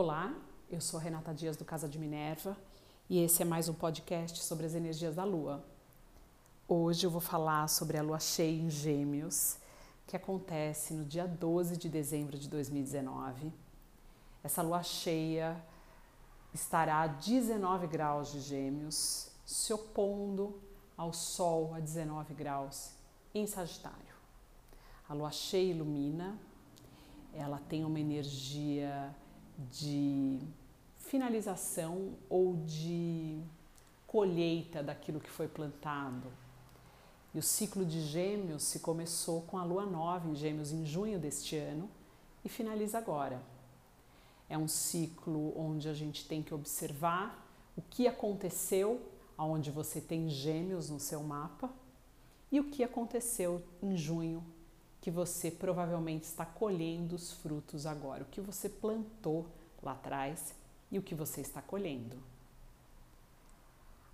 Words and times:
Olá, 0.00 0.32
eu 0.70 0.80
sou 0.80 1.00
Renata 1.00 1.34
Dias 1.34 1.56
do 1.56 1.64
Casa 1.64 1.88
de 1.88 1.98
Minerva 1.98 2.56
e 3.10 3.18
esse 3.18 3.42
é 3.42 3.44
mais 3.44 3.68
um 3.68 3.74
podcast 3.74 4.44
sobre 4.44 4.64
as 4.64 4.76
energias 4.76 5.16
da 5.16 5.24
Lua. 5.24 5.64
Hoje 6.68 7.04
eu 7.04 7.10
vou 7.10 7.20
falar 7.20 7.68
sobre 7.68 7.98
a 7.98 8.02
Lua 8.02 8.20
cheia 8.20 8.62
em 8.62 8.70
Gêmeos, 8.70 9.58
que 10.06 10.16
acontece 10.16 10.94
no 10.94 11.04
dia 11.04 11.26
12 11.26 11.76
de 11.76 11.88
dezembro 11.88 12.38
de 12.38 12.48
2019. 12.48 13.52
Essa 14.44 14.62
Lua 14.62 14.84
cheia 14.84 15.60
estará 16.54 17.00
a 17.00 17.06
19 17.08 17.88
graus 17.88 18.30
de 18.30 18.38
Gêmeos, 18.38 19.32
se 19.44 19.72
opondo 19.72 20.62
ao 20.96 21.12
Sol 21.12 21.74
a 21.74 21.80
19 21.80 22.34
graus 22.34 22.92
em 23.34 23.48
Sagitário. 23.48 24.14
A 25.08 25.12
Lua 25.12 25.32
cheia 25.32 25.72
ilumina, 25.72 26.38
ela 27.34 27.60
tem 27.68 27.84
uma 27.84 27.98
energia 27.98 29.12
de 29.58 30.40
finalização 30.98 32.14
ou 32.28 32.56
de 32.64 33.40
colheita 34.06 34.82
daquilo 34.82 35.20
que 35.20 35.30
foi 35.30 35.48
plantado. 35.48 36.32
E 37.34 37.38
o 37.38 37.42
ciclo 37.42 37.84
de 37.84 38.00
Gêmeos 38.00 38.62
se 38.62 38.80
começou 38.80 39.42
com 39.42 39.58
a 39.58 39.64
lua 39.64 39.84
nova 39.84 40.28
em 40.28 40.34
Gêmeos 40.34 40.72
em 40.72 40.86
junho 40.86 41.18
deste 41.18 41.56
ano 41.56 41.90
e 42.44 42.48
finaliza 42.48 42.98
agora. 42.98 43.42
É 44.48 44.56
um 44.56 44.68
ciclo 44.68 45.52
onde 45.58 45.88
a 45.88 45.94
gente 45.94 46.26
tem 46.26 46.42
que 46.42 46.54
observar 46.54 47.46
o 47.76 47.82
que 47.82 48.06
aconteceu 48.08 49.00
aonde 49.36 49.70
você 49.70 50.00
tem 50.00 50.28
Gêmeos 50.28 50.88
no 50.88 50.98
seu 50.98 51.22
mapa 51.22 51.70
e 52.50 52.58
o 52.58 52.70
que 52.70 52.82
aconteceu 52.82 53.62
em 53.82 53.96
junho 53.96 54.42
que 55.00 55.10
você 55.10 55.50
provavelmente 55.50 56.24
está 56.24 56.44
colhendo 56.44 57.14
os 57.14 57.32
frutos 57.32 57.86
agora, 57.86 58.22
o 58.22 58.26
que 58.26 58.40
você 58.40 58.68
plantou 58.68 59.46
lá 59.82 59.92
atrás 59.92 60.54
e 60.90 60.98
o 60.98 61.02
que 61.02 61.14
você 61.14 61.40
está 61.40 61.62
colhendo. 61.62 62.16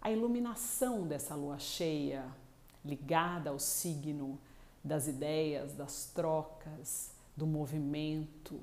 A 0.01 0.11
iluminação 0.11 1.07
dessa 1.07 1.35
lua 1.35 1.59
cheia, 1.59 2.27
ligada 2.85 3.49
ao 3.49 3.59
signo 3.59 4.39
das 4.83 5.07
ideias, 5.07 5.73
das 5.73 6.11
trocas, 6.15 7.11
do 7.35 7.47
movimento, 7.47 8.61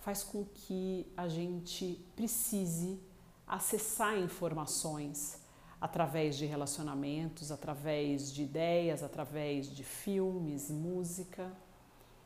faz 0.00 0.22
com 0.22 0.44
que 0.44 1.06
a 1.16 1.28
gente 1.28 2.02
precise 2.16 2.98
acessar 3.46 4.18
informações 4.18 5.41
através 5.82 6.36
de 6.36 6.46
relacionamentos, 6.46 7.50
através 7.50 8.32
de 8.32 8.44
ideias, 8.44 9.02
através 9.02 9.66
de 9.66 9.82
filmes, 9.82 10.70
música. 10.70 11.52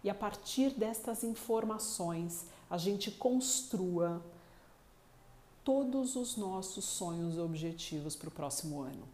E 0.04 0.10
a 0.10 0.14
partir 0.14 0.72
destas 0.72 1.24
informações, 1.24 2.44
a 2.68 2.76
gente 2.76 3.10
construa 3.10 4.22
todos 5.64 6.16
os 6.16 6.36
nossos 6.36 6.84
sonhos 6.84 7.36
e 7.36 7.40
objetivos 7.40 8.14
para 8.14 8.28
o 8.28 8.30
próximo 8.30 8.82
ano. 8.82 9.08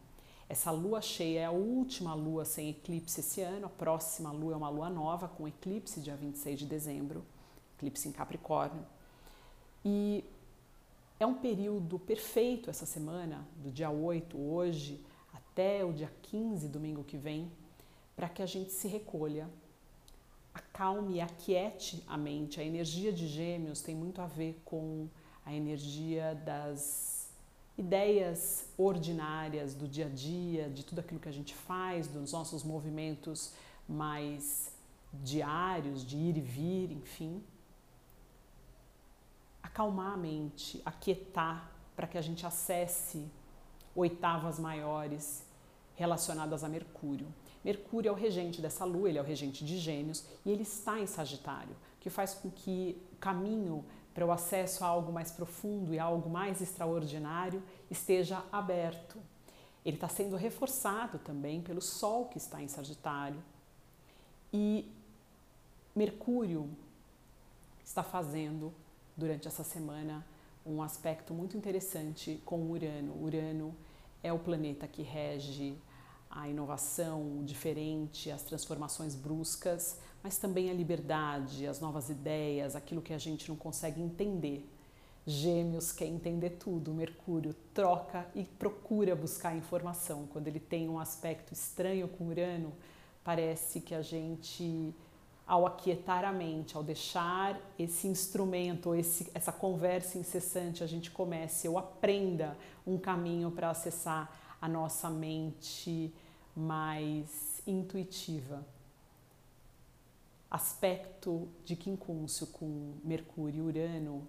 Essa 0.48 0.72
lua 0.72 1.00
cheia 1.00 1.38
é 1.38 1.44
a 1.44 1.52
última 1.52 2.12
lua 2.12 2.44
sem 2.44 2.68
eclipse 2.68 3.20
esse 3.20 3.40
ano, 3.40 3.66
a 3.66 3.70
próxima 3.70 4.32
lua 4.32 4.54
é 4.54 4.56
uma 4.56 4.68
lua 4.68 4.90
nova 4.90 5.28
com 5.28 5.46
eclipse 5.46 6.00
dia 6.00 6.16
26 6.16 6.58
de 6.58 6.66
dezembro, 6.66 7.24
eclipse 7.76 8.08
em 8.08 8.12
Capricórnio. 8.12 8.84
E 9.84 10.24
é 11.22 11.26
um 11.26 11.34
período 11.34 11.98
perfeito 11.98 12.68
essa 12.68 12.84
semana, 12.84 13.46
do 13.56 13.70
dia 13.70 13.90
8 13.90 14.36
hoje 14.36 15.00
até 15.32 15.84
o 15.84 15.92
dia 15.92 16.12
15, 16.22 16.68
domingo 16.68 17.04
que 17.04 17.16
vem, 17.16 17.50
para 18.16 18.28
que 18.28 18.42
a 18.42 18.46
gente 18.46 18.72
se 18.72 18.88
recolha, 18.88 19.48
acalme 20.52 21.14
e 21.14 21.20
aquiete 21.20 22.02
a 22.08 22.16
mente. 22.16 22.60
A 22.60 22.64
energia 22.64 23.12
de 23.12 23.28
Gêmeos 23.28 23.80
tem 23.80 23.94
muito 23.94 24.20
a 24.20 24.26
ver 24.26 24.60
com 24.64 25.08
a 25.46 25.54
energia 25.54 26.34
das 26.44 27.30
ideias 27.78 28.66
ordinárias 28.76 29.74
do 29.74 29.86
dia 29.86 30.06
a 30.06 30.08
dia, 30.08 30.68
de 30.68 30.84
tudo 30.84 30.98
aquilo 30.98 31.20
que 31.20 31.28
a 31.28 31.32
gente 31.32 31.54
faz, 31.54 32.08
dos 32.08 32.32
nossos 32.32 32.64
movimentos 32.64 33.52
mais 33.88 34.72
diários, 35.12 36.04
de 36.04 36.16
ir 36.16 36.36
e 36.36 36.40
vir, 36.40 36.90
enfim 36.90 37.42
acalmar 39.72 40.12
a 40.12 40.16
mente, 40.18 40.82
aquietar 40.84 41.72
para 41.96 42.06
que 42.06 42.18
a 42.18 42.20
gente 42.20 42.44
acesse 42.44 43.26
oitavas 43.94 44.58
maiores 44.58 45.44
relacionadas 45.94 46.62
a 46.62 46.68
Mercúrio. 46.68 47.26
Mercúrio 47.64 48.10
é 48.10 48.12
o 48.12 48.14
regente 48.14 48.60
dessa 48.60 48.84
lua, 48.84 49.08
ele 49.08 49.18
é 49.18 49.20
o 49.22 49.24
regente 49.24 49.64
de 49.64 49.78
Gêmeos 49.78 50.24
e 50.44 50.50
ele 50.50 50.62
está 50.62 51.00
em 51.00 51.06
Sagitário, 51.06 51.74
que 52.00 52.10
faz 52.10 52.34
com 52.34 52.50
que 52.50 53.00
o 53.12 53.16
caminho 53.16 53.84
para 54.12 54.26
o 54.26 54.30
acesso 54.30 54.84
a 54.84 54.88
algo 54.88 55.10
mais 55.10 55.30
profundo 55.30 55.94
e 55.94 55.98
a 55.98 56.04
algo 56.04 56.28
mais 56.28 56.60
extraordinário 56.60 57.62
esteja 57.90 58.44
aberto. 58.52 59.18
Ele 59.84 59.96
está 59.96 60.08
sendo 60.08 60.36
reforçado 60.36 61.18
também 61.18 61.62
pelo 61.62 61.80
Sol 61.80 62.26
que 62.26 62.36
está 62.36 62.60
em 62.60 62.68
Sagitário. 62.68 63.42
E 64.52 64.90
Mercúrio 65.94 66.68
está 67.82 68.02
fazendo 68.02 68.72
durante 69.22 69.46
essa 69.46 69.62
semana 69.62 70.26
um 70.66 70.82
aspecto 70.82 71.32
muito 71.32 71.56
interessante 71.56 72.42
com 72.44 72.72
Urano. 72.72 73.22
Urano 73.22 73.72
é 74.20 74.32
o 74.32 74.38
planeta 74.38 74.88
que 74.88 75.00
rege 75.00 75.78
a 76.28 76.48
inovação 76.48 77.44
diferente, 77.44 78.32
as 78.32 78.42
transformações 78.42 79.14
bruscas, 79.14 79.96
mas 80.24 80.38
também 80.38 80.70
a 80.70 80.74
liberdade, 80.74 81.68
as 81.68 81.78
novas 81.78 82.10
ideias, 82.10 82.74
aquilo 82.74 83.00
que 83.00 83.12
a 83.12 83.18
gente 83.18 83.48
não 83.48 83.54
consegue 83.54 84.02
entender. 84.02 84.68
Gêmeos 85.24 85.92
quer 85.92 86.06
entender 86.06 86.50
tudo, 86.58 86.92
Mercúrio 86.92 87.54
troca 87.72 88.26
e 88.34 88.42
procura 88.42 89.14
buscar 89.14 89.56
informação. 89.56 90.26
Quando 90.32 90.48
ele 90.48 90.58
tem 90.58 90.88
um 90.88 90.98
aspecto 90.98 91.52
estranho 91.52 92.08
com 92.08 92.26
Urano, 92.26 92.72
parece 93.22 93.80
que 93.80 93.94
a 93.94 94.02
gente 94.02 94.92
ao 95.52 95.66
aquietar 95.66 96.24
a 96.24 96.32
mente, 96.32 96.78
ao 96.78 96.82
deixar 96.82 97.60
esse 97.78 98.06
instrumento, 98.06 98.94
esse, 98.94 99.30
essa 99.34 99.52
conversa 99.52 100.16
incessante, 100.16 100.82
a 100.82 100.86
gente 100.86 101.10
comece 101.10 101.68
ou 101.68 101.76
aprenda 101.76 102.56
um 102.86 102.96
caminho 102.96 103.50
para 103.50 103.68
acessar 103.68 104.32
a 104.58 104.66
nossa 104.66 105.10
mente 105.10 106.10
mais 106.56 107.60
intuitiva. 107.66 108.64
Aspecto 110.50 111.46
de 111.66 111.76
quincúncio 111.76 112.46
com 112.46 112.94
Mercúrio 113.04 113.64
e 113.64 113.78
Urano 113.78 114.26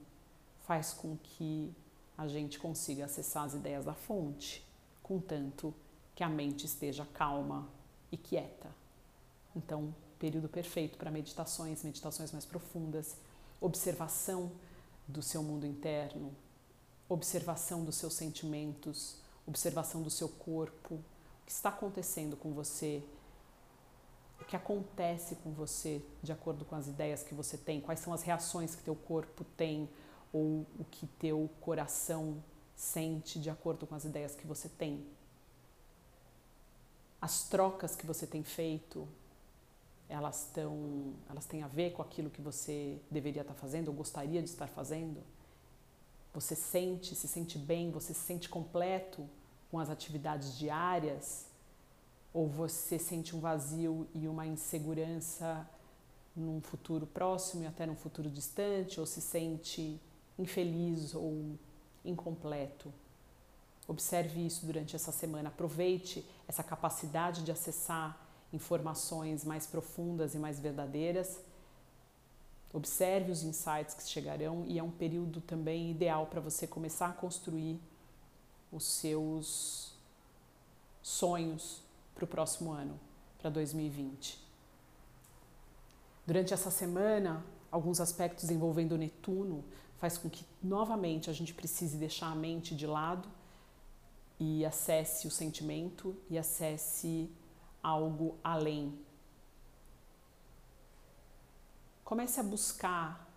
faz 0.64 0.92
com 0.92 1.16
que 1.24 1.74
a 2.18 2.28
gente 2.28 2.60
consiga 2.60 3.06
acessar 3.06 3.46
as 3.46 3.54
ideias 3.54 3.86
da 3.86 3.94
fonte, 3.94 4.62
contanto 5.02 5.74
que 6.14 6.22
a 6.22 6.28
mente 6.28 6.66
esteja 6.66 7.08
calma 7.14 7.66
e 8.12 8.18
quieta. 8.18 8.70
Então, 9.56 9.96
período 10.20 10.48
perfeito 10.48 10.98
para 10.98 11.12
meditações, 11.12 11.84
meditações 11.84 12.32
mais 12.32 12.46
profundas, 12.46 13.16
observação 13.60 14.52
do 15.08 15.22
seu 15.22 15.44
mundo 15.44 15.66
interno, 15.66 16.34
observação 17.08 17.84
dos 17.84 17.96
seus 17.96 18.14
sentimentos, 18.14 19.18
observação 19.46 20.02
do 20.02 20.10
seu 20.10 20.30
corpo, 20.30 20.96
o 20.96 21.46
que 21.46 21.52
está 21.52 21.70
acontecendo 21.70 22.38
com 22.38 22.54
você, 22.54 23.04
o 24.40 24.46
que 24.46 24.56
acontece 24.56 25.36
com 25.38 25.52
você 25.52 26.02
de 26.22 26.32
acordo 26.32 26.66
com 26.66 26.76
as 26.76 26.88
ideias 26.88 27.24
que 27.24 27.34
você 27.34 27.58
tem, 27.58 27.80
quais 27.82 28.00
são 28.00 28.14
as 28.14 28.24
reações 28.24 28.76
que 28.76 28.84
teu 28.84 28.96
corpo 28.96 29.44
tem 29.58 29.90
ou 30.32 30.66
o 30.80 30.86
que 30.90 31.08
teu 31.08 31.50
coração 31.62 32.44
sente 32.76 33.40
de 33.40 33.50
acordo 33.50 33.86
com 33.86 33.96
as 33.96 34.04
ideias 34.04 34.36
que 34.36 34.48
você 34.48 34.68
tem. 34.68 35.06
As 37.22 37.44
trocas 37.48 37.96
que 37.96 38.06
você 38.06 38.28
tem 38.28 38.44
feito, 38.44 39.08
elas, 40.10 40.50
tão, 40.54 41.14
elas 41.30 41.46
têm 41.46 41.64
a 41.64 41.68
ver 41.68 41.92
com 41.92 42.02
aquilo 42.02 42.30
que 42.30 42.42
você 42.42 43.00
deveria 43.10 43.42
estar 43.42 43.54
fazendo 43.54 43.88
ou 43.88 43.94
gostaria 43.94 44.42
de 44.42 44.50
estar 44.50 44.68
fazendo? 44.68 45.22
Você 46.34 46.56
sente, 46.56 47.16
se 47.16 47.28
sente 47.28 47.58
bem, 47.58 47.92
você 47.92 48.14
se 48.14 48.22
sente 48.22 48.50
completo 48.50 49.28
com 49.70 49.80
as 49.80 49.90
atividades 49.90 50.58
diárias? 50.58 51.46
Ou 52.34 52.48
você 52.48 52.98
sente 52.98 53.36
um 53.36 53.40
vazio 53.40 54.08
e 54.14 54.28
uma 54.28 54.46
insegurança 54.46 55.68
num 56.36 56.60
futuro 56.62 57.06
próximo 57.06 57.64
e 57.64 57.68
até 57.68 57.86
num 57.86 57.96
futuro 57.96 58.30
distante? 58.30 59.00
Ou 59.00 59.06
se 59.06 59.22
sente 59.22 60.02
infeliz 60.38 61.14
ou 61.14 61.58
incompleto? 62.04 62.92
Observe 63.88 64.46
isso 64.46 64.66
durante 64.66 64.96
essa 64.96 65.12
semana. 65.12 65.50
Aproveite 65.50 66.26
essa 66.48 66.64
capacidade 66.64 67.44
de 67.44 67.52
acessar 67.52 68.23
informações 68.54 69.44
mais 69.44 69.66
profundas 69.66 70.36
e 70.36 70.38
mais 70.38 70.60
verdadeiras. 70.60 71.40
Observe 72.72 73.32
os 73.32 73.44
insights 73.44 73.94
que 73.94 74.04
chegarão 74.08 74.64
e 74.66 74.80
é 74.80 74.84
um 74.84 74.92
período 74.92 75.42
também 75.42 75.92
ideal 75.92 76.28
para 76.28 76.40
você 76.40 76.66
começar 76.66 77.08
a 77.08 77.14
construir 77.14 77.80
os 78.72 78.86
seus 78.86 79.94
sonhos 81.02 81.82
para 82.16 82.24
o 82.24 82.28
próximo 82.28 82.72
ano, 82.72 83.00
para 83.40 83.50
2020. 83.50 84.42
Durante 86.26 86.54
essa 86.54 86.72
semana, 86.72 87.44
alguns 87.70 88.00
aspectos 88.00 88.50
envolvendo 88.50 88.98
Netuno 88.98 89.64
faz 89.98 90.18
com 90.18 90.30
que 90.30 90.46
novamente 90.62 91.30
a 91.30 91.34
gente 91.34 91.54
precise 91.54 91.98
deixar 91.98 92.28
a 92.28 92.36
mente 92.36 92.76
de 92.76 92.88
lado 92.88 93.28
e 94.40 94.66
acesse 94.66 95.28
o 95.28 95.32
sentimento 95.32 96.16
e 96.30 96.38
acesse 96.38 97.30
algo 97.84 98.38
além. 98.42 98.98
Comece 102.06 102.40
a 102.40 102.44
buscar 102.44 103.30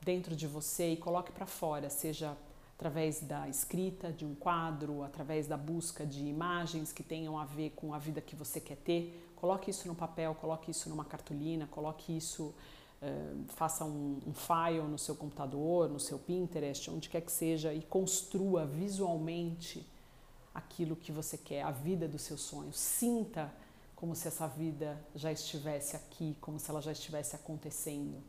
dentro 0.00 0.34
de 0.36 0.46
você 0.46 0.92
e 0.92 0.96
coloque 0.96 1.32
para 1.32 1.46
fora, 1.46 1.90
seja 1.90 2.36
através 2.76 3.20
da 3.20 3.48
escrita 3.48 4.12
de 4.12 4.24
um 4.24 4.34
quadro, 4.34 5.02
através 5.04 5.46
da 5.46 5.56
busca 5.56 6.04
de 6.04 6.24
imagens 6.24 6.92
que 6.92 7.02
tenham 7.02 7.38
a 7.38 7.44
ver 7.44 7.70
com 7.70 7.94
a 7.94 7.98
vida 7.98 8.20
que 8.20 8.34
você 8.34 8.60
quer 8.60 8.76
ter. 8.76 9.32
Coloque 9.36 9.70
isso 9.70 9.86
no 9.86 9.94
papel, 9.94 10.34
coloque 10.34 10.70
isso 10.70 10.88
numa 10.88 11.04
cartolina, 11.04 11.68
coloque 11.70 12.16
isso, 12.16 12.54
uh, 13.00 13.44
faça 13.48 13.84
um, 13.84 14.20
um 14.26 14.34
file 14.34 14.82
no 14.82 14.98
seu 14.98 15.14
computador, 15.14 15.88
no 15.88 16.00
seu 16.00 16.18
Pinterest, 16.18 16.90
onde 16.90 17.08
quer 17.08 17.20
que 17.20 17.30
seja, 17.30 17.72
e 17.72 17.82
construa 17.82 18.66
visualmente 18.66 19.86
aquilo 20.54 20.96
que 20.96 21.10
você 21.10 21.38
quer, 21.38 21.62
a 21.62 21.70
vida 21.70 22.06
dos 22.06 22.22
seus 22.22 22.40
sonhos. 22.40 22.78
Sinta 22.78 23.52
como 23.96 24.14
se 24.16 24.26
essa 24.28 24.46
vida 24.48 24.98
já 25.14 25.30
estivesse 25.30 25.94
aqui, 25.94 26.36
como 26.40 26.58
se 26.58 26.70
ela 26.70 26.82
já 26.82 26.92
estivesse 26.92 27.36
acontecendo. 27.36 28.20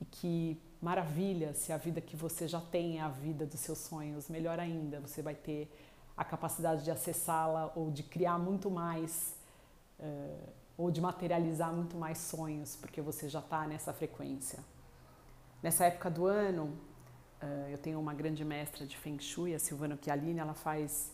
E 0.00 0.04
que 0.04 0.60
maravilha 0.80 1.54
se 1.54 1.72
a 1.72 1.76
vida 1.76 2.00
que 2.00 2.16
você 2.16 2.46
já 2.46 2.60
tem 2.60 2.98
é 2.98 3.00
a 3.00 3.08
vida 3.08 3.46
dos 3.46 3.60
seus 3.60 3.78
sonhos, 3.78 4.28
melhor 4.28 4.58
ainda, 4.60 5.00
você 5.00 5.22
vai 5.22 5.34
ter 5.34 5.70
a 6.16 6.24
capacidade 6.24 6.84
de 6.84 6.90
acessá-la 6.90 7.72
ou 7.74 7.90
de 7.90 8.02
criar 8.02 8.38
muito 8.38 8.70
mais, 8.70 9.34
uh, 9.98 10.48
ou 10.76 10.90
de 10.90 11.00
materializar 11.00 11.72
muito 11.72 11.96
mais 11.96 12.18
sonhos, 12.18 12.76
porque 12.76 13.00
você 13.00 13.26
já 13.28 13.40
está 13.40 13.66
nessa 13.66 13.92
frequência. 13.92 14.58
Nessa 15.62 15.86
época 15.86 16.10
do 16.10 16.26
ano, 16.26 16.64
uh, 17.42 17.70
eu 17.70 17.78
tenho 17.78 17.98
uma 17.98 18.12
grande 18.12 18.44
mestra 18.44 18.86
de 18.86 18.98
Feng 18.98 19.18
Shui, 19.18 19.54
a 19.54 19.58
Silvana 19.58 19.98
Chialini, 20.02 20.40
ela 20.40 20.52
faz 20.52 21.10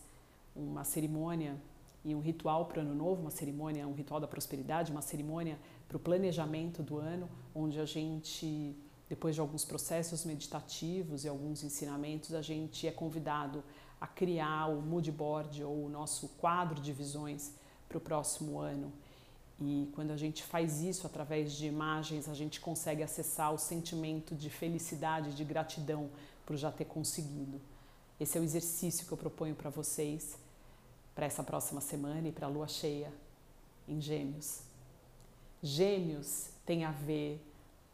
uma 0.57 0.83
cerimônia 0.83 1.55
e 2.03 2.15
um 2.15 2.19
ritual 2.19 2.65
para 2.65 2.79
o 2.79 2.81
ano 2.81 2.95
novo, 2.95 3.21
uma 3.21 3.31
cerimônia, 3.31 3.87
um 3.87 3.93
ritual 3.93 4.19
da 4.19 4.27
prosperidade, 4.27 4.91
uma 4.91 5.01
cerimônia 5.01 5.57
para 5.87 5.97
o 5.97 5.99
planejamento 5.99 6.81
do 6.81 6.97
ano, 6.97 7.29
onde 7.53 7.79
a 7.79 7.85
gente 7.85 8.75
depois 9.09 9.35
de 9.35 9.41
alguns 9.41 9.63
processos 9.63 10.25
meditativos 10.25 11.23
e 11.23 11.29
alguns 11.29 11.63
ensinamentos, 11.63 12.33
a 12.33 12.41
gente 12.41 12.85
é 12.85 12.91
convidado 12.91 13.63
a 14.01 14.05
criar 14.05 14.67
o 14.67 14.81
mood 14.81 15.11
board 15.11 15.63
ou 15.63 15.85
o 15.85 15.89
nosso 15.89 16.27
quadro 16.39 16.81
de 16.81 16.91
visões 16.91 17.53
para 17.87 17.97
o 17.97 18.01
próximo 18.01 18.59
ano. 18.59 18.91
E 19.59 19.89
quando 19.95 20.11
a 20.11 20.17
gente 20.17 20.43
faz 20.43 20.81
isso 20.81 21.07
através 21.07 21.53
de 21.53 21.65
imagens, 21.65 22.27
a 22.29 22.33
gente 22.33 22.59
consegue 22.59 23.01
acessar 23.01 23.51
o 23.53 23.57
sentimento 23.57 24.35
de 24.35 24.49
felicidade, 24.49 25.33
de 25.33 25.43
gratidão 25.43 26.09
por 26.45 26.55
já 26.57 26.71
ter 26.71 26.85
conseguido. 26.85 27.59
Esse 28.19 28.37
é 28.37 28.41
o 28.41 28.43
exercício 28.43 29.07
que 29.07 29.11
eu 29.11 29.17
proponho 29.17 29.55
para 29.55 29.69
vocês 29.69 30.37
para 31.17 31.25
essa 31.25 31.43
próxima 31.43 31.81
semana 31.81 32.27
e 32.27 32.31
para 32.31 32.45
a 32.45 32.49
lua 32.49 32.67
cheia 32.67 33.11
em 33.87 33.99
Gêmeos. 33.99 34.61
Gêmeos 35.63 36.49
tem 36.63 36.85
a 36.85 36.91
ver 36.91 37.43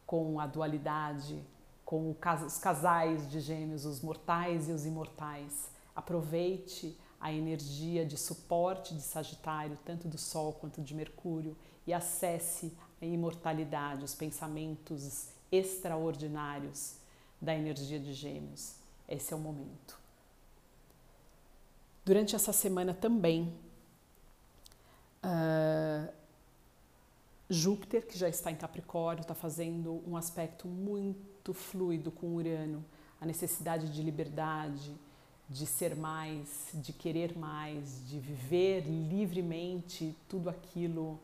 com 0.06 0.42
a 0.42 0.46
dualidade, 0.46 1.42
com 1.86 2.12
os 2.12 2.58
casais 2.58 3.32
de 3.32 3.40
gêmeos, 3.40 3.86
os 3.86 4.02
mortais 4.02 4.68
e 4.68 4.74
os 4.74 4.86
imortais. 4.86 5.70
Aproveite 5.96 7.00
a 7.18 7.32
energia 7.32 8.06
de 8.06 8.18
suporte 8.18 8.94
de 8.94 9.02
Sagitário, 9.02 9.80
tanto 9.86 10.06
do 10.10 10.18
Sol 10.18 10.52
quanto 10.52 10.82
de 10.82 10.94
Mercúrio, 10.94 11.56
e 11.88 11.94
acesse 11.94 12.74
a 13.02 13.06
imortalidade, 13.06 14.04
os 14.04 14.14
pensamentos 14.14 15.30
extraordinários 15.50 16.96
da 17.42 17.56
energia 17.56 18.02
de 18.02 18.12
Gêmeos. 18.12 18.76
Esse 19.08 19.32
é 19.32 19.38
o 19.38 19.40
momento. 19.40 20.03
Durante 22.06 22.36
essa 22.36 22.52
semana 22.52 22.94
também, 22.94 23.54
uh, 25.24 26.12
Júpiter, 27.50 28.06
que 28.06 28.18
já 28.18 28.28
está 28.28 28.52
em 28.52 28.56
Capricórnio, 28.56 29.22
está 29.22 29.34
fazendo 29.34 30.04
um 30.06 30.18
aspecto 30.18 30.68
muito 30.68 31.54
fluido 31.54 32.12
com 32.12 32.36
Urano, 32.36 32.84
a 33.22 33.26
necessidade 33.26 33.90
de 33.94 34.04
liberdade, 34.04 34.94
de 35.48 35.66
ser 35.66 35.96
mais, 35.96 36.72
de 36.74 36.92
querer 36.92 37.38
mais, 37.38 38.06
de 38.10 38.20
viver 38.20 38.82
livremente 38.82 40.14
tudo 40.28 40.50
aquilo 40.50 41.18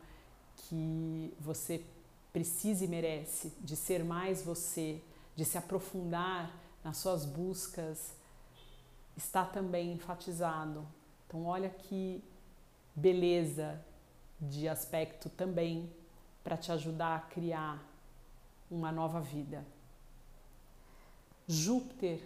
que 0.56 1.34
você 1.38 1.84
precisa 2.32 2.84
e 2.84 2.88
merece, 2.88 3.52
de 3.60 3.76
ser 3.76 4.02
mais 4.02 4.42
você, 4.42 5.02
de 5.36 5.44
se 5.44 5.58
aprofundar 5.58 6.54
nas 6.82 6.96
suas 6.96 7.26
buscas, 7.26 8.12
está 9.20 9.44
também 9.44 9.92
enfatizado. 9.92 10.86
Então, 11.26 11.44
olha 11.46 11.68
que 11.68 12.24
beleza 12.94 13.80
de 14.40 14.66
aspecto 14.66 15.28
também 15.28 15.88
para 16.42 16.56
te 16.56 16.72
ajudar 16.72 17.16
a 17.16 17.20
criar 17.20 17.86
uma 18.70 18.90
nova 18.90 19.20
vida. 19.20 19.64
Júpiter 21.46 22.20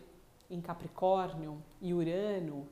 em 0.49 0.61
Capricórnio 0.61 1.61
e 1.81 1.93
Urano 1.93 2.69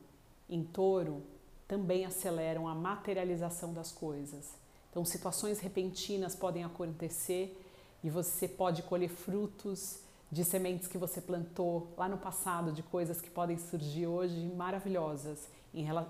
em 0.49 0.63
Touro 0.63 1.23
também 1.67 2.05
aceleram 2.05 2.69
a 2.69 2.75
materialização 2.75 3.75
das 3.75 3.91
coisas. 3.91 4.55
Então, 4.91 5.05
situações 5.05 5.59
repentinas 5.59 6.37
podem 6.37 6.63
acontecer 6.63 7.59
e 8.05 8.11
você 8.11 8.47
pode 8.47 8.83
colher 8.83 9.09
frutos 9.09 10.01
de 10.33 10.47
sementes 10.47 10.89
que 10.89 10.97
você 10.97 11.21
plantou 11.21 11.93
lá 11.95 12.09
no 12.09 12.17
passado, 12.17 12.73
de 12.73 12.83
coisas 12.83 13.21
que 13.21 13.29
podem 13.29 13.59
surgir 13.59 14.07
hoje 14.07 14.51
maravilhosas, 14.57 15.47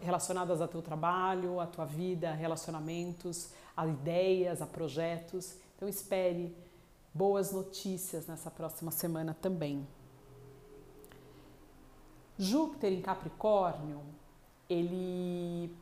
relacionadas 0.01 0.61
ao 0.61 0.69
teu 0.69 0.81
trabalho, 0.81 1.59
à 1.59 1.67
tua 1.67 1.85
vida, 1.85 2.33
relacionamentos, 2.33 3.51
a 3.77 3.85
ideias, 3.85 4.63
a 4.63 4.67
projetos. 4.67 5.57
Então 5.75 5.89
espere 5.89 6.57
boas 7.13 7.51
notícias 7.51 8.29
nessa 8.29 8.49
próxima 8.49 8.93
semana 8.93 9.37
também. 9.43 9.85
Júpiter 12.39 12.93
em 12.93 13.03
Capricórnio, 13.03 14.03
ele 14.71 15.75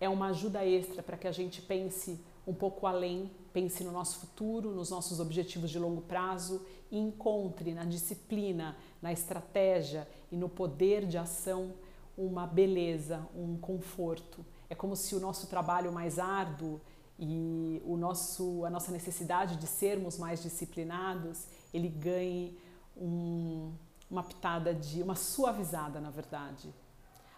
é 0.00 0.08
uma 0.08 0.30
ajuda 0.30 0.66
extra 0.66 1.00
para 1.00 1.16
que 1.16 1.28
a 1.28 1.32
gente 1.32 1.62
pense 1.62 2.18
um 2.44 2.54
pouco 2.54 2.86
além, 2.86 3.30
pense 3.52 3.84
no 3.84 3.92
nosso 3.92 4.18
futuro, 4.18 4.70
nos 4.70 4.90
nossos 4.90 5.20
objetivos 5.20 5.70
de 5.70 5.78
longo 5.78 6.00
prazo 6.00 6.64
e 6.90 6.98
encontre 6.98 7.74
na 7.74 7.84
disciplina, 7.84 8.76
na 9.00 9.12
estratégia 9.12 10.08
e 10.30 10.36
no 10.36 10.48
poder 10.48 11.06
de 11.06 11.18
ação 11.18 11.72
uma 12.16 12.46
beleza, 12.46 13.26
um 13.34 13.56
conforto. 13.56 14.44
É 14.68 14.74
como 14.74 14.96
se 14.96 15.14
o 15.14 15.20
nosso 15.20 15.46
trabalho 15.46 15.92
mais 15.92 16.18
árduo 16.18 16.80
e 17.18 17.82
o 17.84 17.96
nosso, 17.96 18.64
a 18.64 18.70
nossa 18.70 18.92
necessidade 18.92 19.56
de 19.56 19.66
sermos 19.66 20.18
mais 20.18 20.42
disciplinados, 20.42 21.46
ele 21.72 21.88
ganhe 21.88 22.58
um, 22.96 23.72
uma 24.10 24.22
pitada 24.22 24.74
de, 24.74 25.02
uma 25.02 25.14
suavizada, 25.14 26.00
na 26.00 26.10
verdade. 26.10 26.72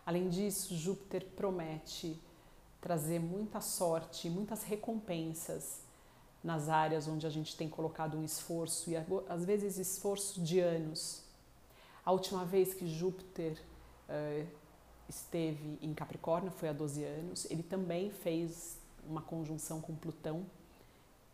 Além 0.04 0.28
disso, 0.28 0.75
Júpiter 0.76 1.26
promete 1.37 2.21
trazer 2.80 3.21
muita 3.21 3.61
sorte, 3.61 4.30
muitas 4.30 4.62
recompensas 4.62 5.83
nas 6.42 6.68
áreas 6.68 7.06
onde 7.06 7.26
a 7.26 7.30
gente 7.30 7.56
tem 7.56 7.68
colocado 7.68 8.16
um 8.16 8.25
esforço 8.25 8.90
e 8.90 8.94
às 9.28 9.44
vezes 9.44 9.76
esforço 9.76 10.40
de 10.40 10.59
anos. 10.59 11.23
A 12.04 12.12
última 12.12 12.44
vez 12.44 12.73
que 12.73 12.87
Júpiter 12.87 13.61
uh, 14.09 14.47
esteve 15.09 15.78
em 15.82 15.92
Capricórnio 15.92 16.50
foi 16.50 16.68
há 16.68 16.73
12 16.73 17.04
anos. 17.04 17.47
Ele 17.50 17.62
também 17.62 18.11
fez 18.11 18.78
uma 19.06 19.20
conjunção 19.20 19.80
com 19.80 19.94
Plutão. 19.94 20.47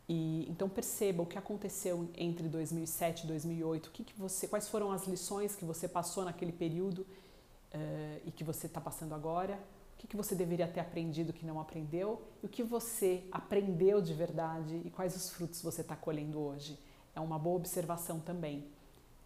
E 0.09 0.47
então 0.49 0.69
perceba 0.69 1.23
o 1.23 1.27
que 1.27 1.39
aconteceu 1.39 2.09
entre 2.17 2.49
2007 2.49 3.25
e 3.25 3.27
2008. 3.27 3.87
O 3.87 3.91
que, 3.91 4.05
que 4.05 4.15
você, 4.19 4.49
quais 4.49 4.69
foram 4.69 4.91
as 4.93 5.07
lições 5.07 5.55
que 5.55 5.65
você 5.65 5.89
passou 5.89 6.25
naquele 6.25 6.53
período 6.53 7.01
uh, 7.01 8.21
e 8.25 8.31
que 8.31 8.43
você 8.43 8.67
está 8.67 8.81
passando 8.81 9.15
agora? 9.15 9.59
Que, 10.07 10.11
que 10.11 10.17
você 10.17 10.37
deveria 10.37 10.69
ter 10.69 10.79
aprendido 10.79 11.33
que 11.33 11.45
não 11.45 11.61
aprendeu? 11.61 12.23
E 12.41 12.47
o 12.47 12.49
que 12.49 12.63
você 12.63 13.25
aprendeu 13.33 14.01
de 14.01 14.15
verdade 14.15 14.81
e 14.85 14.91
quais 14.91 15.17
os 15.17 15.31
frutos 15.31 15.61
você 15.61 15.81
está 15.81 15.97
colhendo 15.97 16.39
hoje? 16.39 16.79
É 17.13 17.21
uma 17.21 17.37
boa 17.37 17.57
observação 17.57 18.21
também. 18.21 18.65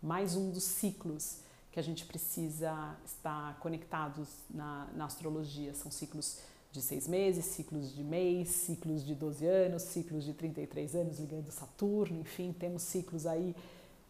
Mais 0.02 0.34
um 0.36 0.50
dos 0.50 0.64
ciclos 0.64 1.40
que 1.70 1.78
a 1.78 1.82
gente 1.82 2.06
precisa 2.06 2.96
estar 3.04 3.58
conectados 3.58 4.28
na, 4.48 4.88
na 4.94 5.04
astrologia. 5.04 5.74
São 5.74 5.90
ciclos 5.90 6.38
de 6.72 6.80
seis 6.80 7.06
meses, 7.06 7.44
ciclos 7.44 7.94
de 7.94 8.02
mês, 8.02 8.48
ciclos 8.48 9.04
de 9.04 9.14
12 9.14 9.44
anos, 9.44 9.82
ciclos 9.82 10.24
de 10.24 10.32
33 10.32 10.94
anos 10.94 11.18
ligando 11.20 11.50
Saturno, 11.50 12.20
enfim, 12.20 12.54
temos 12.58 12.82
ciclos 12.82 13.26
aí, 13.26 13.54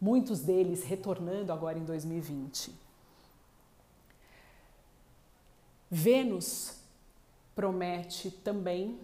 muitos 0.00 0.40
deles 0.40 0.84
retornando 0.84 1.52
agora 1.52 1.78
em 1.78 1.84
2020. 1.84 2.89
Vênus 5.90 6.76
promete 7.54 8.30
também 8.30 9.00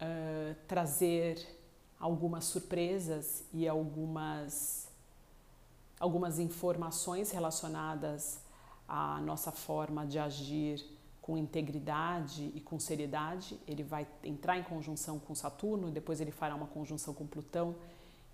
uh, 0.00 0.54
trazer 0.68 1.44
algumas 1.98 2.44
surpresas 2.44 3.42
e 3.52 3.66
algumas, 3.66 4.88
algumas 5.98 6.38
informações 6.38 7.32
relacionadas 7.32 8.40
à 8.86 9.20
nossa 9.20 9.50
forma 9.50 10.06
de 10.06 10.18
agir 10.18 10.84
com 11.20 11.36
integridade 11.36 12.52
e 12.54 12.60
com 12.60 12.78
seriedade. 12.78 13.58
Ele 13.66 13.82
vai 13.82 14.06
entrar 14.22 14.56
em 14.56 14.62
conjunção 14.62 15.18
com 15.18 15.34
Saturno, 15.34 15.90
depois 15.90 16.20
ele 16.20 16.30
fará 16.30 16.54
uma 16.54 16.68
conjunção 16.68 17.12
com 17.12 17.26
Plutão. 17.26 17.74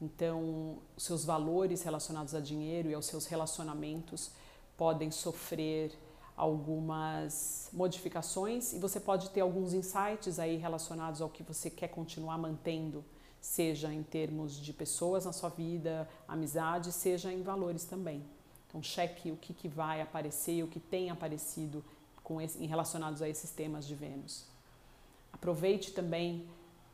Então, 0.01 0.77
seus 0.99 1.25
valores 1.25 1.83
relacionados 1.83 2.35
a 2.35 2.41
dinheiro 2.41 2.91
e 2.91 2.95
aos 2.95 3.07
seus 3.07 3.25
relacionamentos 3.25 4.31
podem 4.77 5.11
sofrer 5.11 5.91
algumas 6.37 7.69
modificações 7.73 8.73
e 8.73 8.79
você 8.79 8.99
pode 8.99 9.31
ter 9.31 9.41
alguns 9.41 9.73
insights 9.73 10.39
aí 10.39 10.57
relacionados 10.57 11.21
ao 11.21 11.29
que 11.29 11.43
você 11.43 11.71
quer 11.71 11.89
continuar 11.89 12.39
mantendo 12.39 13.05
seja 13.45 13.93
em 13.93 14.03
termos 14.03 14.57
de 14.57 14.73
pessoas 14.73 15.27
na 15.27 15.33
sua 15.33 15.51
vida, 15.51 16.09
amizade, 16.27 16.91
seja 16.91 17.31
em 17.31 17.43
valores 17.43 17.85
também. 17.85 18.25
Então 18.67 18.83
cheque 18.83 19.31
o 19.31 19.37
que, 19.37 19.53
que 19.53 19.69
vai 19.69 20.01
aparecer, 20.01 20.65
o 20.65 20.67
que 20.67 20.81
tem 20.81 21.11
aparecido 21.11 21.85
com 22.23 22.41
esse, 22.41 22.63
em 22.65 22.67
relacionados 22.67 23.21
a 23.21 23.29
esses 23.29 23.51
temas 23.51 23.87
de 23.87 23.95
Vênus. 23.95 24.47
Aproveite 25.31 25.93
também 25.93 26.49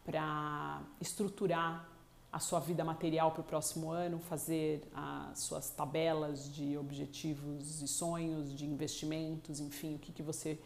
para 0.05 0.83
estruturar 1.01 1.89
a 2.33 2.39
sua 2.39 2.61
vida 2.61 2.85
material 2.85 3.33
para 3.33 3.41
o 3.41 3.45
próximo 3.45 3.91
ano, 3.91 4.19
fazer 4.21 4.89
as 4.95 5.41
suas 5.41 5.71
tabelas 5.71 6.53
de 6.55 6.77
objetivos 6.79 7.83
e 7.83 7.89
sonhos, 7.89 8.55
de 8.57 8.65
investimentos, 8.65 9.59
enfim, 9.59 9.97
o 9.97 9.99
que, 9.99 10.13
que 10.13 10.23
você 10.23 10.59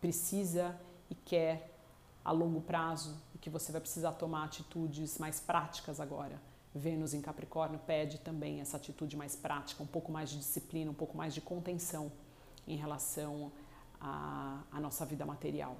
precisa 0.00 0.78
e 1.10 1.14
quer 1.14 1.70
a 2.24 2.30
longo 2.30 2.60
prazo 2.60 3.16
e 3.34 3.38
que 3.38 3.50
você 3.50 3.72
vai 3.72 3.80
precisar 3.80 4.12
tomar 4.12 4.44
atitudes 4.44 5.18
mais 5.18 5.40
práticas 5.40 5.98
agora. 5.98 6.40
Vênus 6.74 7.12
em 7.12 7.20
Capricórnio 7.20 7.78
pede 7.80 8.18
também 8.18 8.60
essa 8.60 8.76
atitude 8.76 9.16
mais 9.16 9.36
prática, 9.36 9.82
um 9.82 9.86
pouco 9.86 10.10
mais 10.10 10.30
de 10.30 10.38
disciplina, 10.38 10.90
um 10.90 10.94
pouco 10.94 11.16
mais 11.16 11.34
de 11.34 11.40
contenção 11.40 12.10
em 12.66 12.76
relação 12.76 13.52
à, 14.00 14.60
à 14.72 14.80
nossa 14.80 15.04
vida 15.04 15.26
material. 15.26 15.76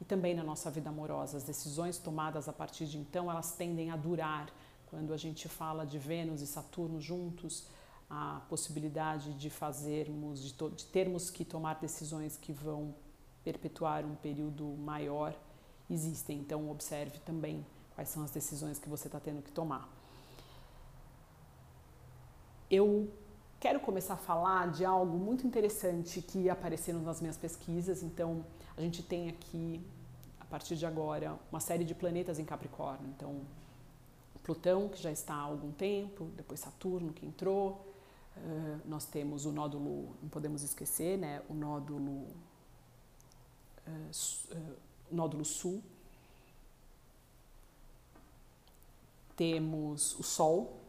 E 0.00 0.04
também 0.04 0.34
na 0.34 0.42
nossa 0.42 0.70
vida 0.70 0.90
amorosa. 0.90 1.36
As 1.36 1.44
decisões 1.44 1.98
tomadas 1.98 2.48
a 2.48 2.52
partir 2.52 2.86
de 2.86 2.98
então, 2.98 3.30
elas 3.30 3.52
tendem 3.52 3.90
a 3.90 3.96
durar. 3.96 4.48
Quando 4.86 5.12
a 5.12 5.16
gente 5.16 5.48
fala 5.48 5.84
de 5.84 5.98
Vênus 5.98 6.40
e 6.40 6.46
Saturno 6.46 7.00
juntos, 7.00 7.66
a 8.08 8.42
possibilidade 8.48 9.34
de 9.34 9.50
fazermos, 9.50 10.42
de, 10.42 10.52
de 10.52 10.84
termos 10.86 11.30
que 11.30 11.44
tomar 11.44 11.74
decisões 11.80 12.36
que 12.36 12.52
vão 12.52 12.94
perpetuar 13.42 14.04
um 14.04 14.14
período 14.14 14.64
maior 14.64 15.34
existem. 15.90 16.38
Então, 16.38 16.70
observe 16.70 17.18
também 17.20 17.64
quais 17.94 18.08
são 18.08 18.22
as 18.22 18.30
decisões 18.30 18.78
que 18.78 18.88
você 18.88 19.08
está 19.08 19.18
tendo 19.18 19.42
que 19.42 19.50
tomar. 19.50 19.88
Eu 22.70 23.10
quero 23.58 23.80
começar 23.80 24.14
a 24.14 24.18
falar 24.18 24.70
de 24.70 24.84
algo 24.84 25.18
muito 25.18 25.46
interessante 25.46 26.20
que 26.20 26.48
apareceram 26.50 27.00
nas 27.00 27.20
minhas 27.20 27.36
pesquisas. 27.36 28.02
Então, 28.02 28.44
a 28.76 28.80
gente 28.80 29.02
tem 29.02 29.28
aqui, 29.28 29.80
a 30.40 30.44
partir 30.44 30.76
de 30.76 30.86
agora, 30.86 31.38
uma 31.50 31.60
série 31.60 31.84
de 31.84 31.94
planetas 31.94 32.38
em 32.38 32.44
Capricórnio. 32.44 33.08
Então, 33.16 33.40
Plutão, 34.42 34.88
que 34.88 35.02
já 35.02 35.10
está 35.10 35.34
há 35.34 35.40
algum 35.40 35.72
tempo, 35.72 36.26
depois 36.36 36.60
Saturno, 36.60 37.12
que 37.12 37.26
entrou. 37.26 37.84
Uh, 38.36 38.80
nós 38.84 39.04
temos 39.04 39.44
o 39.44 39.50
nódulo, 39.50 40.14
não 40.22 40.28
podemos 40.28 40.62
esquecer, 40.62 41.18
né? 41.18 41.42
O 41.48 41.54
nódulo 41.54 42.28
uh, 43.88 44.10
uh, 44.52 44.76
nódulo 45.10 45.44
sul. 45.44 45.82
Temos 49.34 50.16
o 50.18 50.22
Sol, 50.22 50.80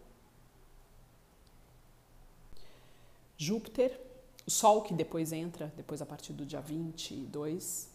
Júpiter, 3.38 4.00
o 4.46 4.52
Sol 4.52 4.82
que 4.82 4.94
depois 4.94 5.32
entra, 5.32 5.72
depois 5.76 6.02
a 6.02 6.06
partir 6.06 6.34
do 6.34 6.46
dia 6.46 6.62
22 6.62 7.90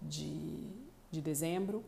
de, 0.00 0.70
de 1.10 1.20
dezembro. 1.20 1.84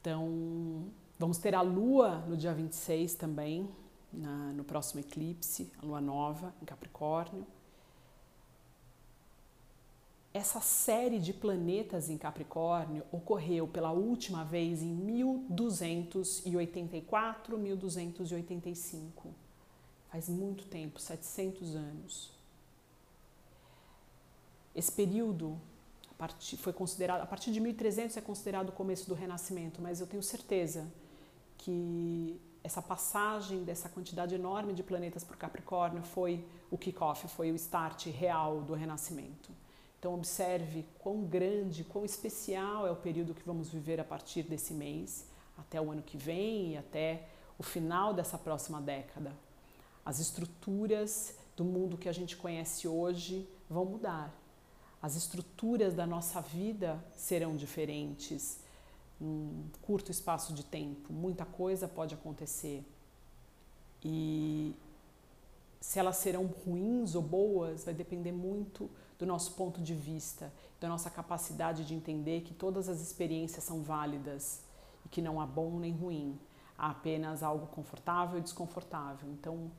Então, 0.00 0.86
vamos 1.18 1.38
ter 1.38 1.54
a 1.54 1.60
Lua 1.60 2.24
no 2.26 2.36
dia 2.36 2.52
26 2.52 3.14
também, 3.14 3.68
na, 4.12 4.52
no 4.52 4.64
próximo 4.64 5.00
eclipse, 5.00 5.70
a 5.80 5.86
Lua 5.86 6.00
nova 6.00 6.52
em 6.60 6.64
Capricórnio 6.64 7.46
essa 10.32 10.60
série 10.60 11.18
de 11.18 11.32
planetas 11.32 12.08
em 12.08 12.16
Capricórnio 12.16 13.02
ocorreu 13.10 13.66
pela 13.66 13.90
última 13.90 14.44
vez 14.44 14.80
em 14.80 14.94
1284, 14.94 17.58
1285. 17.58 19.34
Faz 20.10 20.28
muito 20.28 20.64
tempo, 20.64 21.00
700 21.00 21.76
anos. 21.76 22.32
Esse 24.74 24.90
período 24.90 25.58
a 26.10 26.14
partir, 26.14 26.56
foi 26.56 26.72
considerado, 26.72 27.22
a 27.22 27.26
partir 27.26 27.52
de 27.52 27.60
1300 27.60 28.16
é 28.16 28.20
considerado 28.20 28.70
o 28.70 28.72
começo 28.72 29.08
do 29.08 29.14
Renascimento, 29.14 29.80
mas 29.80 30.00
eu 30.00 30.06
tenho 30.06 30.22
certeza 30.22 30.90
que 31.56 32.40
essa 32.62 32.82
passagem 32.82 33.62
dessa 33.64 33.88
quantidade 33.88 34.34
enorme 34.34 34.74
de 34.74 34.82
planetas 34.82 35.22
o 35.22 35.26
Capricórnio 35.26 36.02
foi 36.02 36.44
o 36.70 36.76
kickoff, 36.76 37.28
foi 37.28 37.52
o 37.52 37.54
start 37.54 38.06
real 38.06 38.62
do 38.62 38.74
Renascimento. 38.74 39.50
Então, 39.98 40.14
observe 40.14 40.86
quão 40.98 41.22
grande, 41.24 41.84
quão 41.84 42.04
especial 42.04 42.86
é 42.86 42.90
o 42.90 42.96
período 42.96 43.34
que 43.34 43.42
vamos 43.44 43.68
viver 43.68 44.00
a 44.00 44.04
partir 44.04 44.42
desse 44.42 44.72
mês, 44.72 45.26
até 45.56 45.80
o 45.80 45.90
ano 45.90 46.02
que 46.02 46.16
vem 46.16 46.72
e 46.72 46.76
até 46.76 47.28
o 47.58 47.62
final 47.62 48.14
dessa 48.14 48.38
próxima 48.38 48.80
década. 48.80 49.32
As 50.04 50.18
estruturas 50.18 51.34
do 51.56 51.64
mundo 51.64 51.98
que 51.98 52.08
a 52.08 52.12
gente 52.12 52.36
conhece 52.36 52.88
hoje 52.88 53.48
vão 53.68 53.84
mudar. 53.84 54.34
As 55.02 55.16
estruturas 55.16 55.94
da 55.94 56.06
nossa 56.06 56.40
vida 56.40 57.02
serão 57.14 57.56
diferentes 57.56 58.58
num 59.20 59.64
curto 59.82 60.10
espaço 60.10 60.52
de 60.52 60.64
tempo. 60.64 61.12
Muita 61.12 61.44
coisa 61.44 61.86
pode 61.86 62.14
acontecer. 62.14 62.84
E 64.02 64.74
se 65.80 65.98
elas 65.98 66.16
serão 66.16 66.46
ruins 66.46 67.14
ou 67.14 67.22
boas 67.22 67.84
vai 67.84 67.94
depender 67.94 68.32
muito 68.32 68.90
do 69.18 69.26
nosso 69.26 69.52
ponto 69.52 69.80
de 69.80 69.94
vista, 69.94 70.52
da 70.80 70.88
nossa 70.88 71.10
capacidade 71.10 71.84
de 71.84 71.94
entender 71.94 72.42
que 72.42 72.54
todas 72.54 72.88
as 72.88 73.00
experiências 73.00 73.64
são 73.64 73.82
válidas 73.82 74.62
e 75.04 75.08
que 75.08 75.20
não 75.20 75.40
há 75.40 75.46
bom 75.46 75.78
nem 75.78 75.92
ruim, 75.92 76.38
há 76.76 76.90
apenas 76.90 77.42
algo 77.42 77.66
confortável 77.66 78.38
e 78.38 78.42
desconfortável. 78.42 79.30
Então, 79.30 79.70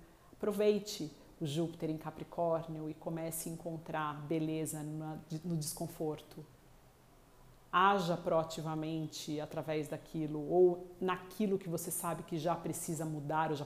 aproveite 0.41 1.11
o 1.39 1.45
Júpiter 1.45 1.91
em 1.91 1.97
Capricórnio 1.97 2.89
e 2.89 2.95
comece 2.95 3.47
a 3.47 3.51
encontrar 3.51 4.19
beleza 4.25 4.81
no 4.81 5.55
desconforto. 5.55 6.43
Haja 7.71 8.17
proativamente 8.17 9.39
através 9.39 9.87
daquilo 9.87 10.39
ou 10.49 10.87
naquilo 10.99 11.59
que 11.59 11.69
você 11.69 11.91
sabe 11.91 12.23
que 12.23 12.39
já 12.39 12.55
precisa 12.55 13.05
mudar 13.05 13.51
ou 13.51 13.55
já 13.55 13.65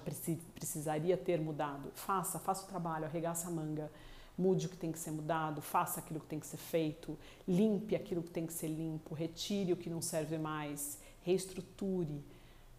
precisaria 0.53 1.15
ter 1.15 1.39
mudado. 1.39 1.89
Faça, 1.95 2.37
faça 2.37 2.65
o 2.65 2.67
trabalho, 2.67 3.05
arregaça 3.05 3.47
a 3.47 3.51
manga 3.51 3.89
Mude 4.37 4.65
o 4.65 4.69
que 4.69 4.75
tem 4.75 4.91
que 4.91 4.99
ser 4.99 5.11
mudado, 5.11 5.61
faça 5.61 6.01
aquilo 6.01 6.19
que 6.19 6.25
tem 6.25 6.41
que 6.41 6.45
ser 6.45 6.57
feito, 6.57 7.17
limpe 7.47 7.95
aquilo 7.95 8.21
que 8.21 8.29
tem 8.29 8.45
que 8.45 8.51
ser 8.51 8.67
limpo, 8.67 9.15
retire 9.15 9.71
o 9.71 9.77
que 9.77 9.89
não 9.89 10.01
serve 10.01 10.37
mais, 10.37 10.99
reestruture, 11.23 12.21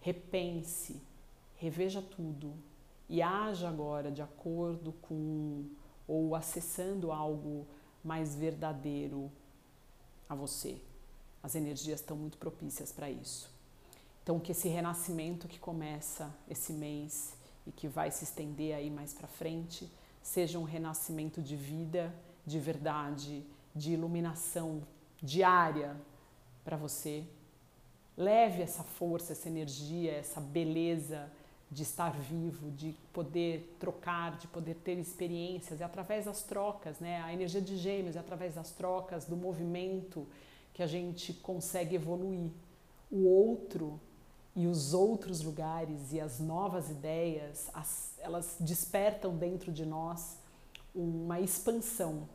repense, 0.02 1.00
reveja 1.54 2.02
tudo 2.02 2.52
e 3.08 3.22
haja 3.22 3.68
agora 3.68 4.10
de 4.10 4.22
acordo 4.22 4.92
com 5.02 5.64
ou 6.08 6.34
acessando 6.34 7.10
algo 7.10 7.66
mais 8.02 8.34
verdadeiro 8.34 9.30
a 10.28 10.34
você. 10.34 10.80
As 11.42 11.54
energias 11.54 12.00
estão 12.00 12.16
muito 12.16 12.38
propícias 12.38 12.92
para 12.92 13.10
isso. 13.10 13.50
Então, 14.22 14.40
que 14.40 14.52
esse 14.52 14.68
renascimento 14.68 15.46
que 15.46 15.58
começa 15.58 16.34
esse 16.48 16.72
mês 16.72 17.36
e 17.66 17.72
que 17.72 17.86
vai 17.86 18.10
se 18.10 18.24
estender 18.24 18.74
aí 18.74 18.90
mais 18.90 19.12
para 19.12 19.28
frente 19.28 19.90
seja 20.22 20.58
um 20.58 20.64
renascimento 20.64 21.40
de 21.40 21.54
vida, 21.54 22.12
de 22.44 22.58
verdade, 22.58 23.44
de 23.74 23.92
iluminação 23.92 24.82
diária 25.22 25.96
para 26.64 26.76
você. 26.76 27.24
Leve 28.16 28.62
essa 28.62 28.82
força, 28.82 29.32
essa 29.32 29.48
energia, 29.48 30.12
essa 30.12 30.40
beleza 30.40 31.30
de 31.70 31.82
estar 31.82 32.12
vivo, 32.12 32.70
de 32.70 32.94
poder 33.12 33.76
trocar, 33.80 34.38
de 34.38 34.46
poder 34.46 34.74
ter 34.76 34.98
experiências, 34.98 35.80
é 35.80 35.84
através 35.84 36.26
das 36.26 36.42
trocas, 36.42 37.00
né? 37.00 37.20
A 37.22 37.32
energia 37.32 37.60
de 37.60 37.76
gêmeos 37.76 38.14
é 38.14 38.20
através 38.20 38.54
das 38.54 38.70
trocas, 38.70 39.24
do 39.24 39.36
movimento 39.36 40.26
que 40.72 40.82
a 40.82 40.86
gente 40.86 41.32
consegue 41.32 41.96
evoluir. 41.96 42.50
O 43.10 43.26
outro 43.26 44.00
e 44.54 44.66
os 44.66 44.94
outros 44.94 45.42
lugares 45.42 46.12
e 46.12 46.20
as 46.20 46.38
novas 46.38 46.88
ideias, 46.88 47.68
as, 47.74 48.14
elas 48.18 48.56
despertam 48.60 49.36
dentro 49.36 49.72
de 49.72 49.84
nós 49.84 50.38
uma 50.94 51.40
expansão. 51.40 52.28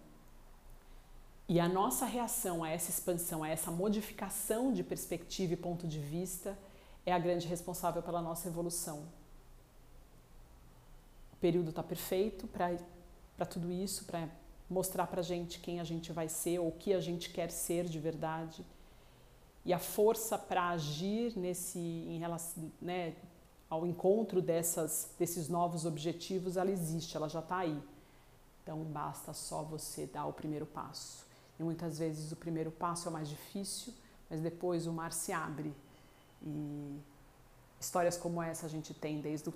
E 1.47 1.59
a 1.59 1.67
nossa 1.67 2.05
reação 2.05 2.63
a 2.63 2.69
essa 2.69 2.89
expansão, 2.89 3.43
a 3.43 3.49
essa 3.49 3.71
modificação 3.71 4.71
de 4.71 4.83
perspectiva 4.83 5.53
e 5.53 5.57
ponto 5.57 5.87
de 5.87 5.99
vista, 5.99 6.57
é 7.05 7.11
a 7.11 7.19
grande 7.19 7.47
responsável 7.47 8.01
pela 8.01 8.21
nossa 8.21 8.47
evolução. 8.47 9.03
Período 11.41 11.71
está 11.71 11.81
perfeito 11.81 12.47
para 12.47 13.45
tudo 13.45 13.71
isso, 13.71 14.05
para 14.05 14.29
mostrar 14.69 15.07
para 15.07 15.19
a 15.19 15.23
gente 15.23 15.59
quem 15.59 15.79
a 15.79 15.83
gente 15.83 16.13
vai 16.13 16.29
ser 16.29 16.59
ou 16.59 16.69
o 16.69 16.71
que 16.71 16.93
a 16.93 16.99
gente 17.01 17.31
quer 17.31 17.49
ser 17.49 17.85
de 17.85 17.99
verdade. 17.99 18.63
E 19.65 19.73
a 19.73 19.79
força 19.79 20.37
para 20.37 20.69
agir 20.69 21.37
nesse, 21.37 21.79
em 21.79 22.19
relação, 22.19 22.71
né, 22.79 23.15
ao 23.69 23.85
encontro 23.85 24.41
dessas, 24.41 25.09
desses 25.17 25.49
novos 25.49 25.85
objetivos, 25.85 26.57
ela 26.57 26.69
existe, 26.69 27.17
ela 27.17 27.27
já 27.27 27.39
está 27.39 27.57
aí. 27.57 27.81
Então 28.61 28.83
basta 28.83 29.33
só 29.33 29.63
você 29.63 30.05
dar 30.05 30.27
o 30.27 30.33
primeiro 30.33 30.65
passo. 30.65 31.25
E 31.59 31.63
muitas 31.63 31.97
vezes 31.97 32.31
o 32.31 32.35
primeiro 32.35 32.71
passo 32.71 33.07
é 33.07 33.09
o 33.09 33.13
mais 33.13 33.29
difícil, 33.29 33.93
mas 34.29 34.41
depois 34.41 34.87
o 34.87 34.93
mar 34.93 35.11
se 35.11 35.31
abre. 35.31 35.73
E 36.43 36.99
histórias 37.79 38.17
como 38.17 38.41
essa 38.41 38.65
a 38.67 38.69
gente 38.69 38.93
tem 38.93 39.19
desde 39.19 39.49
o 39.49 39.53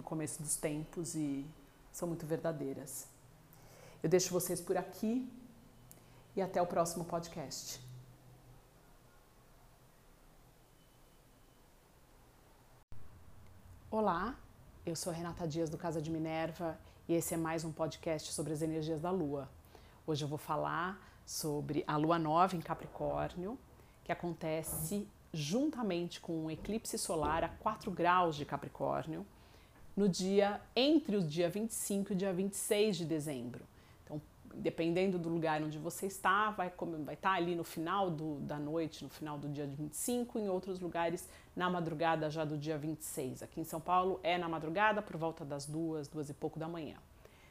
começo 0.00 0.42
dos 0.42 0.56
tempos 0.56 1.14
e 1.14 1.44
são 1.92 2.08
muito 2.08 2.24
verdadeiras. 2.24 3.06
Eu 4.02 4.08
deixo 4.08 4.32
vocês 4.32 4.60
por 4.60 4.76
aqui 4.76 5.28
e 6.34 6.40
até 6.40 6.62
o 6.62 6.66
próximo 6.66 7.04
podcast. 7.04 7.80
Olá, 13.90 14.34
eu 14.86 14.96
sou 14.96 15.12
Renata 15.12 15.46
Dias 15.46 15.68
do 15.68 15.76
Casa 15.76 16.00
de 16.00 16.10
Minerva 16.10 16.78
e 17.06 17.12
esse 17.12 17.34
é 17.34 17.36
mais 17.36 17.62
um 17.62 17.70
podcast 17.70 18.32
sobre 18.32 18.54
as 18.54 18.62
energias 18.62 19.02
da 19.02 19.10
Lua. 19.10 19.50
Hoje 20.06 20.24
eu 20.24 20.28
vou 20.28 20.38
falar 20.38 20.98
sobre 21.26 21.84
a 21.86 21.98
Lua 21.98 22.18
Nova 22.18 22.56
em 22.56 22.60
Capricórnio, 22.60 23.58
que 24.02 24.10
acontece 24.10 25.06
juntamente 25.32 26.20
com 26.20 26.46
um 26.46 26.50
eclipse 26.50 26.96
solar 26.96 27.44
a 27.44 27.48
4 27.48 27.90
graus 27.90 28.34
de 28.34 28.46
Capricórnio, 28.46 29.26
no 29.96 30.08
dia 30.08 30.60
entre 30.74 31.16
o 31.16 31.22
dia 31.22 31.48
25 31.48 32.12
e 32.12 32.14
o 32.14 32.16
dia 32.16 32.32
26 32.32 32.96
de 32.96 33.04
dezembro. 33.04 33.64
Então, 34.04 34.20
dependendo 34.54 35.18
do 35.18 35.28
lugar 35.28 35.62
onde 35.62 35.78
você 35.78 36.06
está, 36.06 36.50
vai, 36.50 36.72
vai 37.04 37.14
estar 37.14 37.32
ali 37.32 37.54
no 37.54 37.64
final 37.64 38.10
do, 38.10 38.40
da 38.40 38.58
noite, 38.58 39.04
no 39.04 39.10
final 39.10 39.38
do 39.38 39.48
dia 39.48 39.66
25, 39.66 40.38
em 40.38 40.48
outros 40.48 40.80
lugares 40.80 41.28
na 41.54 41.68
madrugada 41.68 42.30
já 42.30 42.44
do 42.44 42.56
dia 42.56 42.78
26. 42.78 43.42
Aqui 43.42 43.60
em 43.60 43.64
São 43.64 43.80
Paulo 43.80 44.18
é 44.22 44.38
na 44.38 44.48
madrugada 44.48 45.02
por 45.02 45.16
volta 45.16 45.44
das 45.44 45.66
duas, 45.66 46.08
duas 46.08 46.30
e 46.30 46.34
pouco 46.34 46.58
da 46.58 46.68
manhã. 46.68 46.96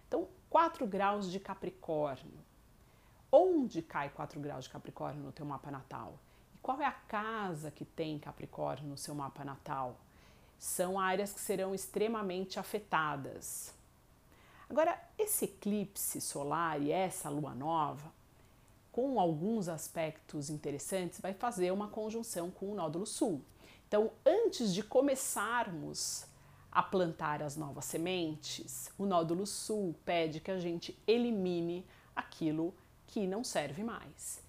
Então, 0.07 0.27
4 0.49 0.85
graus 0.85 1.31
de 1.31 1.39
Capricórnio. 1.39 2.39
Onde 3.31 3.81
cai 3.81 4.09
4 4.09 4.39
graus 4.41 4.65
de 4.65 4.69
Capricórnio 4.69 5.23
no 5.23 5.31
teu 5.31 5.45
mapa 5.45 5.71
natal? 5.71 6.19
E 6.53 6.57
qual 6.57 6.81
é 6.81 6.85
a 6.85 6.91
casa 6.91 7.71
que 7.71 7.85
tem 7.85 8.19
Capricórnio 8.19 8.89
no 8.89 8.97
seu 8.97 9.15
mapa 9.15 9.45
natal? 9.45 9.95
São 10.61 10.99
áreas 10.99 11.33
que 11.33 11.39
serão 11.39 11.73
extremamente 11.73 12.59
afetadas. 12.59 13.73
Agora, 14.69 14.95
esse 15.17 15.45
eclipse 15.45 16.21
solar 16.21 16.79
e 16.79 16.91
essa 16.91 17.31
lua 17.31 17.55
nova, 17.55 18.13
com 18.91 19.19
alguns 19.19 19.67
aspectos 19.67 20.51
interessantes, 20.51 21.19
vai 21.19 21.33
fazer 21.33 21.71
uma 21.71 21.87
conjunção 21.87 22.51
com 22.51 22.71
o 22.71 22.75
nódulo 22.75 23.07
sul. 23.07 23.41
Então, 23.87 24.11
antes 24.23 24.71
de 24.71 24.83
começarmos 24.83 26.27
a 26.71 26.83
plantar 26.83 27.41
as 27.41 27.57
novas 27.57 27.85
sementes, 27.85 28.91
o 28.99 29.07
nódulo 29.07 29.47
sul 29.47 29.95
pede 30.05 30.39
que 30.39 30.51
a 30.51 30.59
gente 30.59 30.95
elimine 31.07 31.83
aquilo 32.15 32.71
que 33.07 33.25
não 33.25 33.43
serve 33.43 33.83
mais. 33.83 34.43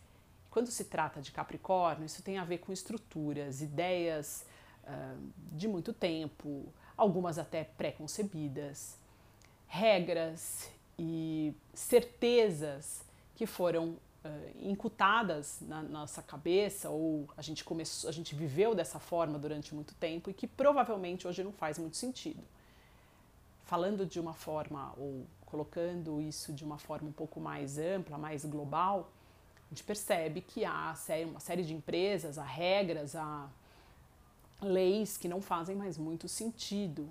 Quando 0.51 0.71
se 0.71 0.85
trata 0.85 1.23
de 1.23 1.33
Capricórnio, 1.33 2.05
isso 2.05 2.23
tem 2.23 2.37
a 2.37 2.45
ver 2.45 2.59
com 2.59 2.71
estruturas, 2.71 3.63
ideias 3.63 4.45
uh, 4.85 5.33
de 5.53 5.69
muito 5.69 5.93
tempo, 5.93 6.67
algumas 6.97 7.39
até 7.39 7.65
pré-concebidas, 7.65 8.97
regras 9.67 10.71
e 10.99 11.55
certezas 11.75 13.05
que 13.35 13.47
foram 13.47 13.91
uh, 13.91 13.99
incutadas 14.61 15.59
na 15.63 15.83
nossa 15.83 16.23
cabeça 16.23 16.91
ou 16.91 17.29
a 17.37 17.43
gente 17.43 17.65
começou, 17.65 18.09
a 18.09 18.13
gente 18.13 18.35
viveu 18.35 18.75
dessa 18.75 18.99
forma 18.99 19.39
durante 19.39 19.75
muito 19.75 19.95
tempo 19.95 20.31
e 20.31 20.35
que 20.35 20.47
provavelmente 20.47 21.27
hoje 21.27 21.43
não 21.43 21.53
faz 21.53 21.79
muito 21.79 21.97
sentido. 21.97 22.43
Falando 23.65 24.05
de 24.05 24.21
uma 24.21 24.35
forma 24.35 24.93
ou 24.99 25.27
colocando 25.47 26.21
isso 26.21 26.53
de 26.53 26.65
uma 26.65 26.79
forma 26.79 27.09
um 27.09 27.13
pouco 27.13 27.41
mais 27.41 27.79
ampla, 27.79 28.19
mais 28.19 28.45
global, 28.45 29.11
a 29.67 29.75
gente 29.75 29.85
percebe 29.85 30.43
que 30.43 30.65
há 30.65 30.95
uma 31.27 31.41
série 31.41 31.63
de 31.63 31.73
empresas, 31.73 32.37
há 32.37 32.45
regras, 32.45 33.17
há 33.17 33.49
leis 34.63 35.17
que 35.17 35.29
não 35.29 35.41
fazem 35.41 35.77
mais 35.77 35.99
muito 35.99 36.29
sentido 36.29 37.09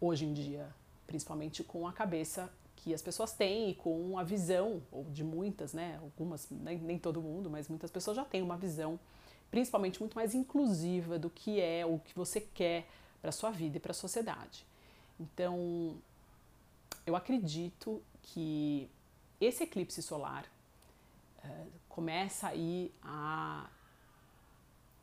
hoje 0.00 0.24
em 0.24 0.32
dia, 0.32 0.68
principalmente 1.06 1.62
com 1.62 1.86
a 1.86 1.92
cabeça 1.92 2.52
que 2.76 2.92
as 2.92 3.00
pessoas 3.00 3.32
têm 3.32 3.70
e 3.70 3.74
com 3.74 4.18
a 4.18 4.24
visão, 4.24 4.82
ou 4.90 5.04
de 5.04 5.22
muitas, 5.22 5.72
né? 5.72 5.98
Algumas, 6.02 6.48
nem, 6.50 6.78
nem 6.78 6.98
todo 6.98 7.22
mundo, 7.22 7.48
mas 7.48 7.68
muitas 7.68 7.90
pessoas 7.90 8.16
já 8.16 8.24
têm 8.24 8.42
uma 8.42 8.56
visão, 8.56 8.98
principalmente 9.50 10.00
muito 10.00 10.14
mais 10.14 10.34
inclusiva 10.34 11.18
do 11.18 11.30
que 11.30 11.60
é 11.60 11.86
o 11.86 12.00
que 12.00 12.14
você 12.14 12.40
quer 12.40 12.88
para 13.20 13.30
sua 13.30 13.52
vida 13.52 13.76
e 13.76 13.80
para 13.80 13.92
a 13.92 13.94
sociedade. 13.94 14.66
Então, 15.20 15.96
eu 17.06 17.14
acredito 17.14 18.02
que 18.22 18.90
esse 19.40 19.62
eclipse 19.62 20.02
solar 20.02 20.44
uh, 21.44 21.66
começa 21.88 22.48
aí 22.48 22.92
a 23.00 23.68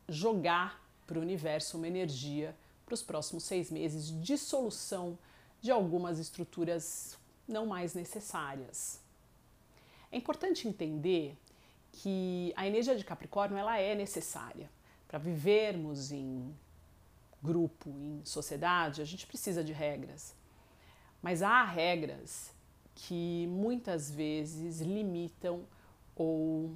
jogar 0.10 0.88
para 1.10 1.17
o 1.17 1.22
universo 1.24 1.76
uma 1.76 1.88
energia 1.88 2.56
para 2.86 2.93
os 2.93 3.02
próximos 3.02 3.43
seis 3.43 3.72
meses 3.72 4.06
de 4.06 4.19
dissolução 4.22 5.17
de 5.60 5.72
algumas 5.72 6.19
estruturas 6.19 7.17
não 7.48 7.65
mais 7.65 7.95
necessárias. 7.95 9.00
É 10.12 10.17
importante 10.17 10.67
entender 10.67 11.36
que 11.91 12.54
a 12.56 12.67
energia 12.67 12.95
de 12.95 13.04
Capricórnio 13.04 13.58
ela 13.58 13.80
é 13.80 13.95
necessária 13.95 14.69
para 15.08 15.17
vivermos 15.17 16.12
em 16.12 16.56
grupo, 17.41 17.89
em 17.89 18.22
sociedade. 18.24 19.02
A 19.02 19.06
gente 19.06 19.26
precisa 19.26 19.63
de 19.63 19.74
regras. 19.74 20.36
Mas 21.24 21.41
há 21.41 21.63
regras 21.63 22.52
que 22.93 23.48
muitas 23.48 24.12
vezes 24.12 24.80
limitam 24.80 25.65
ou 26.15 26.72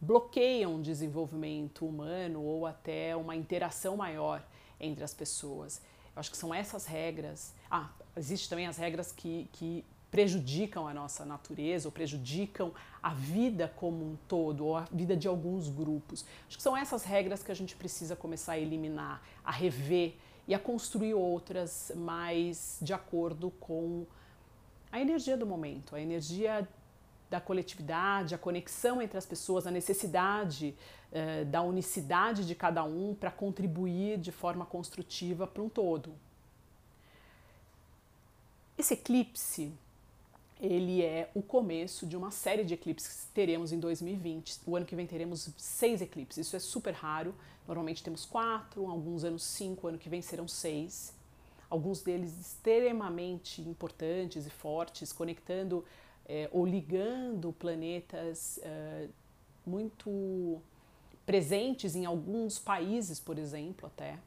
bloqueiam 0.00 0.76
o 0.76 0.82
desenvolvimento 0.82 1.86
humano 1.86 2.42
ou 2.42 2.66
até 2.66 3.14
uma 3.14 3.36
interação 3.36 3.96
maior 3.96 4.42
entre 4.80 5.04
as 5.04 5.12
pessoas. 5.12 5.80
Eu 6.14 6.20
acho 6.20 6.30
que 6.30 6.36
são 6.36 6.54
essas 6.54 6.86
regras. 6.86 7.54
Ah, 7.70 7.90
existem 8.16 8.48
também 8.48 8.66
as 8.66 8.78
regras 8.78 9.12
que, 9.12 9.48
que 9.52 9.84
prejudicam 10.10 10.88
a 10.88 10.94
nossa 10.94 11.24
natureza 11.24 11.86
ou 11.86 11.92
prejudicam 11.92 12.72
a 13.02 13.14
vida 13.14 13.72
como 13.76 14.04
um 14.04 14.16
todo 14.26 14.66
ou 14.66 14.76
a 14.76 14.86
vida 14.90 15.16
de 15.16 15.28
alguns 15.28 15.68
grupos. 15.68 16.24
Acho 16.48 16.56
que 16.56 16.62
são 16.62 16.76
essas 16.76 17.04
regras 17.04 17.42
que 17.42 17.52
a 17.52 17.54
gente 17.54 17.76
precisa 17.76 18.16
começar 18.16 18.52
a 18.52 18.58
eliminar, 18.58 19.22
a 19.44 19.52
rever 19.52 20.16
e 20.48 20.54
a 20.54 20.58
construir 20.58 21.14
outras 21.14 21.92
mais 21.94 22.78
de 22.82 22.92
acordo 22.92 23.50
com 23.60 24.04
a 24.90 25.00
energia 25.00 25.36
do 25.36 25.46
momento, 25.46 25.94
a 25.94 26.00
energia 26.00 26.68
da 27.30 27.40
coletividade, 27.40 28.34
a 28.34 28.38
conexão 28.38 29.00
entre 29.00 29.16
as 29.16 29.24
pessoas, 29.24 29.66
a 29.66 29.70
necessidade 29.70 30.74
eh, 31.12 31.44
da 31.44 31.62
unicidade 31.62 32.44
de 32.44 32.54
cada 32.54 32.82
um 32.82 33.14
para 33.14 33.30
contribuir 33.30 34.18
de 34.18 34.32
forma 34.32 34.66
construtiva 34.66 35.46
para 35.46 35.62
um 35.62 35.68
todo. 35.68 36.12
Esse 38.76 38.94
eclipse 38.94 39.72
ele 40.60 41.02
é 41.02 41.30
o 41.34 41.40
começo 41.40 42.06
de 42.06 42.16
uma 42.16 42.30
série 42.30 42.64
de 42.64 42.74
eclipses 42.74 43.24
que 43.24 43.32
teremos 43.32 43.72
em 43.72 43.80
2020. 43.80 44.60
O 44.66 44.76
ano 44.76 44.84
que 44.84 44.94
vem 44.94 45.06
teremos 45.06 45.48
seis 45.56 46.02
eclipses, 46.02 46.46
isso 46.46 46.54
é 46.54 46.58
super 46.58 46.92
raro. 46.92 47.34
Normalmente 47.66 48.02
temos 48.02 48.26
quatro, 48.26 48.86
alguns 48.86 49.24
anos 49.24 49.42
cinco, 49.42 49.86
ano 49.86 49.98
que 49.98 50.08
vem 50.08 50.20
serão 50.20 50.46
seis. 50.46 51.14
Alguns 51.70 52.02
deles 52.02 52.38
extremamente 52.38 53.62
importantes 53.62 54.44
e 54.44 54.50
fortes, 54.50 55.12
conectando 55.12 55.84
é, 56.26 56.48
ou 56.52 56.66
ligando 56.66 57.52
planetas 57.52 58.58
é, 58.62 59.08
muito 59.66 60.60
presentes 61.26 61.94
em 61.94 62.04
alguns 62.06 62.58
países, 62.58 63.20
por 63.20 63.38
exemplo, 63.38 63.86
até. 63.86 64.18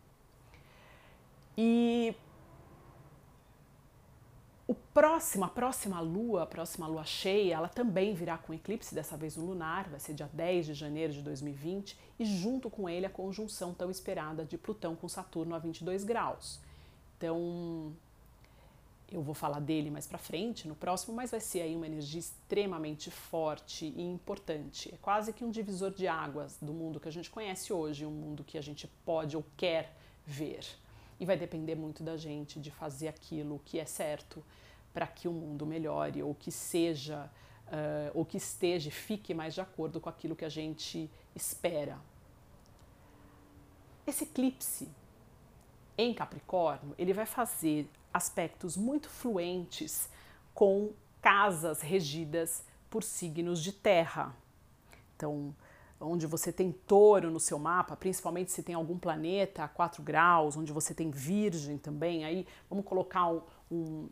E 1.57 2.15
o 4.65 4.73
próximo, 4.73 5.43
a 5.45 5.49
próxima 5.49 5.99
lua, 5.99 6.43
a 6.43 6.45
próxima 6.45 6.87
lua 6.87 7.03
cheia, 7.03 7.55
ela 7.55 7.67
também 7.67 8.13
virá 8.13 8.37
com 8.37 8.53
eclipse, 8.53 8.95
dessa 8.95 9.17
vez 9.17 9.35
no 9.35 9.45
lunar, 9.45 9.89
vai 9.89 9.99
ser 9.99 10.13
dia 10.13 10.29
10 10.31 10.67
de 10.67 10.73
janeiro 10.73 11.13
de 11.13 11.21
2020, 11.21 11.97
e 12.17 12.25
junto 12.25 12.69
com 12.69 12.87
ele 12.87 13.05
a 13.05 13.09
conjunção 13.09 13.73
tão 13.73 13.91
esperada 13.91 14.45
de 14.45 14.57
Plutão 14.57 14.95
com 14.95 15.07
Saturno 15.09 15.53
a 15.53 15.59
22 15.59 16.03
graus. 16.03 16.59
Então, 17.17 17.93
Eu 19.13 19.21
vou 19.21 19.35
falar 19.35 19.59
dele 19.59 19.91
mais 19.91 20.07
para 20.07 20.17
frente 20.17 20.67
no 20.67 20.73
próximo, 20.73 21.15
mas 21.15 21.29
vai 21.29 21.39
ser 21.39 21.61
aí 21.61 21.75
uma 21.75 21.85
energia 21.85 22.19
extremamente 22.19 23.11
forte 23.11 23.85
e 23.95 24.01
importante. 24.01 24.91
É 24.91 24.97
quase 24.97 25.31
que 25.31 25.45
um 25.45 25.51
divisor 25.51 25.91
de 25.91 26.07
águas 26.07 26.57
do 26.59 26.73
mundo 26.73 26.99
que 26.99 27.07
a 27.07 27.11
gente 27.11 27.29
conhece 27.29 27.71
hoje, 27.71 28.07
um 28.07 28.11
mundo 28.11 28.43
que 28.43 28.57
a 28.57 28.61
gente 28.61 28.87
pode 29.05 29.37
ou 29.37 29.45
quer 29.55 29.95
ver. 30.25 30.65
E 31.19 31.27
vai 31.27 31.37
depender 31.37 31.75
muito 31.75 32.01
da 32.01 32.17
gente 32.17 32.59
de 32.59 32.71
fazer 32.71 33.07
aquilo 33.07 33.61
que 33.63 33.79
é 33.79 33.85
certo 33.85 34.43
para 34.91 35.05
que 35.05 35.27
o 35.27 35.31
mundo 35.31 35.63
melhore 35.63 36.23
ou 36.23 36.33
que 36.33 36.51
seja 36.51 37.29
uh, 37.67 38.11
ou 38.15 38.25
que 38.25 38.37
esteja, 38.37 38.89
fique 38.89 39.31
mais 39.31 39.53
de 39.53 39.61
acordo 39.61 40.01
com 40.01 40.09
aquilo 40.09 40.35
que 40.35 40.43
a 40.43 40.49
gente 40.49 41.07
espera. 41.35 41.99
Esse 44.07 44.23
eclipse 44.23 44.89
em 45.95 46.15
Capricórnio, 46.15 46.95
ele 46.97 47.13
vai 47.13 47.27
fazer 47.27 47.87
aspectos 48.13 48.77
muito 48.77 49.09
fluentes 49.09 50.09
com 50.53 50.91
casas 51.21 51.81
regidas 51.81 52.63
por 52.89 53.01
signos 53.01 53.61
de 53.61 53.71
terra. 53.71 54.35
Então, 55.15 55.55
onde 55.99 56.27
você 56.27 56.51
tem 56.51 56.71
touro 56.71 57.31
no 57.31 57.39
seu 57.39 57.57
mapa, 57.57 57.95
principalmente 57.95 58.51
se 58.51 58.61
tem 58.61 58.75
algum 58.75 58.97
planeta 58.97 59.63
a 59.63 59.67
4 59.67 60.03
graus, 60.03 60.57
onde 60.57 60.71
você 60.71 60.93
tem 60.93 61.09
virgem 61.09 61.77
também, 61.77 62.25
aí 62.25 62.45
vamos 62.69 62.85
colocar 62.85 63.27
um, 63.31 63.41
um, 63.71 64.09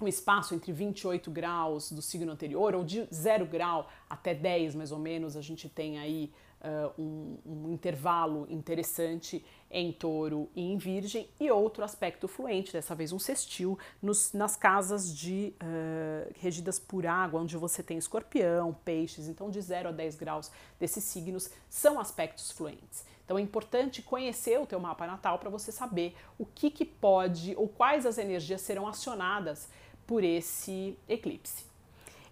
um 0.00 0.08
espaço 0.08 0.54
entre 0.54 0.72
28 0.72 1.30
graus 1.30 1.92
do 1.92 2.00
signo 2.00 2.32
anterior, 2.32 2.74
ou 2.74 2.82
de 2.82 3.06
0 3.12 3.46
grau 3.46 3.88
até 4.08 4.34
10 4.34 4.74
mais 4.74 4.92
ou 4.92 4.98
menos, 4.98 5.36
a 5.36 5.42
gente 5.42 5.68
tem 5.68 5.98
aí 5.98 6.32
uh, 6.60 7.00
um, 7.00 7.38
um, 7.44 7.72
intervalo 7.72 8.46
interessante 8.48 9.44
em 9.70 9.92
touro 9.92 10.48
e 10.54 10.62
em 10.62 10.76
virgem, 10.78 11.28
e 11.40 11.50
outro 11.50 11.84
aspecto 11.84 12.28
fluente, 12.28 12.72
dessa 12.72 12.94
vez 12.94 13.12
um 13.12 13.18
sextil, 13.18 13.78
nos, 14.00 14.32
nas 14.32 14.56
casas 14.56 15.14
de 15.14 15.52
uh, 15.62 16.32
regidas 16.38 16.78
por 16.78 17.06
água, 17.06 17.40
onde 17.40 17.56
você 17.56 17.82
tem 17.82 17.98
escorpião, 17.98 18.76
peixes, 18.84 19.28
então 19.28 19.50
de 19.50 19.60
0 19.60 19.88
a 19.88 19.92
10 19.92 20.16
graus 20.16 20.50
desses 20.78 21.04
signos 21.04 21.50
são 21.68 21.98
aspectos 21.98 22.50
fluentes. 22.50 23.04
Então 23.24 23.36
é 23.36 23.40
importante 23.40 24.02
conhecer 24.02 24.58
o 24.60 24.66
teu 24.66 24.78
mapa 24.78 25.04
natal 25.06 25.38
para 25.40 25.50
você 25.50 25.72
saber 25.72 26.14
o 26.38 26.46
que, 26.46 26.70
que 26.70 26.84
pode 26.84 27.56
ou 27.56 27.68
quais 27.68 28.06
as 28.06 28.18
energias 28.18 28.60
serão 28.60 28.86
acionadas 28.86 29.68
por 30.06 30.22
esse 30.22 30.96
eclipse. 31.08 31.64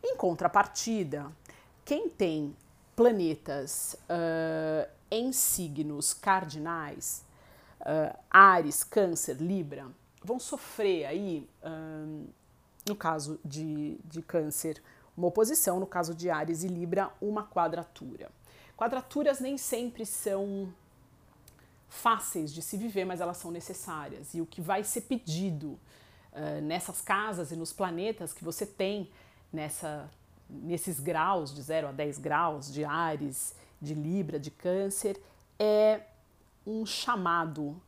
Em 0.02 0.16
contrapartida, 0.16 1.26
quem 1.84 2.08
tem 2.08 2.54
planetas 2.94 3.96
uh, 4.04 4.88
em 5.14 5.32
signos 5.32 6.12
cardinais, 6.12 7.24
uh, 7.80 8.18
Ares, 8.28 8.82
Câncer, 8.82 9.36
Libra, 9.36 9.86
vão 10.22 10.40
sofrer 10.40 11.06
aí, 11.06 11.48
uh, 11.62 12.26
no 12.88 12.96
caso 12.96 13.38
de, 13.44 13.96
de 14.04 14.20
Câncer, 14.20 14.82
uma 15.16 15.28
oposição, 15.28 15.78
no 15.78 15.86
caso 15.86 16.14
de 16.14 16.28
Ares 16.30 16.64
e 16.64 16.68
Libra, 16.68 17.12
uma 17.20 17.46
quadratura. 17.46 18.28
Quadraturas 18.76 19.38
nem 19.38 19.56
sempre 19.56 20.04
são 20.04 20.74
fáceis 21.88 22.52
de 22.52 22.60
se 22.60 22.76
viver, 22.76 23.04
mas 23.04 23.20
elas 23.20 23.36
são 23.36 23.52
necessárias. 23.52 24.34
E 24.34 24.40
o 24.40 24.46
que 24.46 24.60
vai 24.60 24.82
ser 24.82 25.02
pedido 25.02 25.78
uh, 26.32 26.60
nessas 26.60 27.00
casas 27.00 27.52
e 27.52 27.56
nos 27.56 27.72
planetas 27.72 28.32
que 28.32 28.42
você 28.42 28.66
tem 28.66 29.08
nessa 29.52 30.10
nesses 30.48 31.00
graus, 31.00 31.54
de 31.54 31.62
0 31.62 31.88
a 31.88 31.92
10 31.92 32.18
graus, 32.18 32.72
de 32.72 32.84
Ares, 32.84 33.54
de 33.84 33.94
Libra, 33.94 34.40
de 34.40 34.50
Câncer, 34.50 35.20
é 35.58 36.00
um 36.66 36.84
chamado 36.84 37.80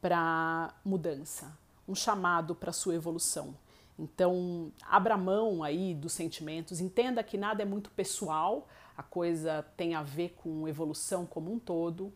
para 0.00 0.74
mudança, 0.84 1.56
um 1.88 1.94
chamado 1.94 2.54
para 2.54 2.72
sua 2.72 2.94
evolução. 2.94 3.54
Então, 3.98 4.70
abra 4.82 5.16
mão 5.16 5.62
aí 5.62 5.94
dos 5.94 6.12
sentimentos, 6.12 6.80
entenda 6.80 7.22
que 7.22 7.38
nada 7.38 7.62
é 7.62 7.64
muito 7.64 7.90
pessoal, 7.90 8.68
a 8.96 9.02
coisa 9.02 9.64
tem 9.76 9.94
a 9.94 10.02
ver 10.02 10.34
com 10.36 10.68
evolução 10.68 11.24
como 11.24 11.50
um 11.52 11.58
todo 11.58 12.12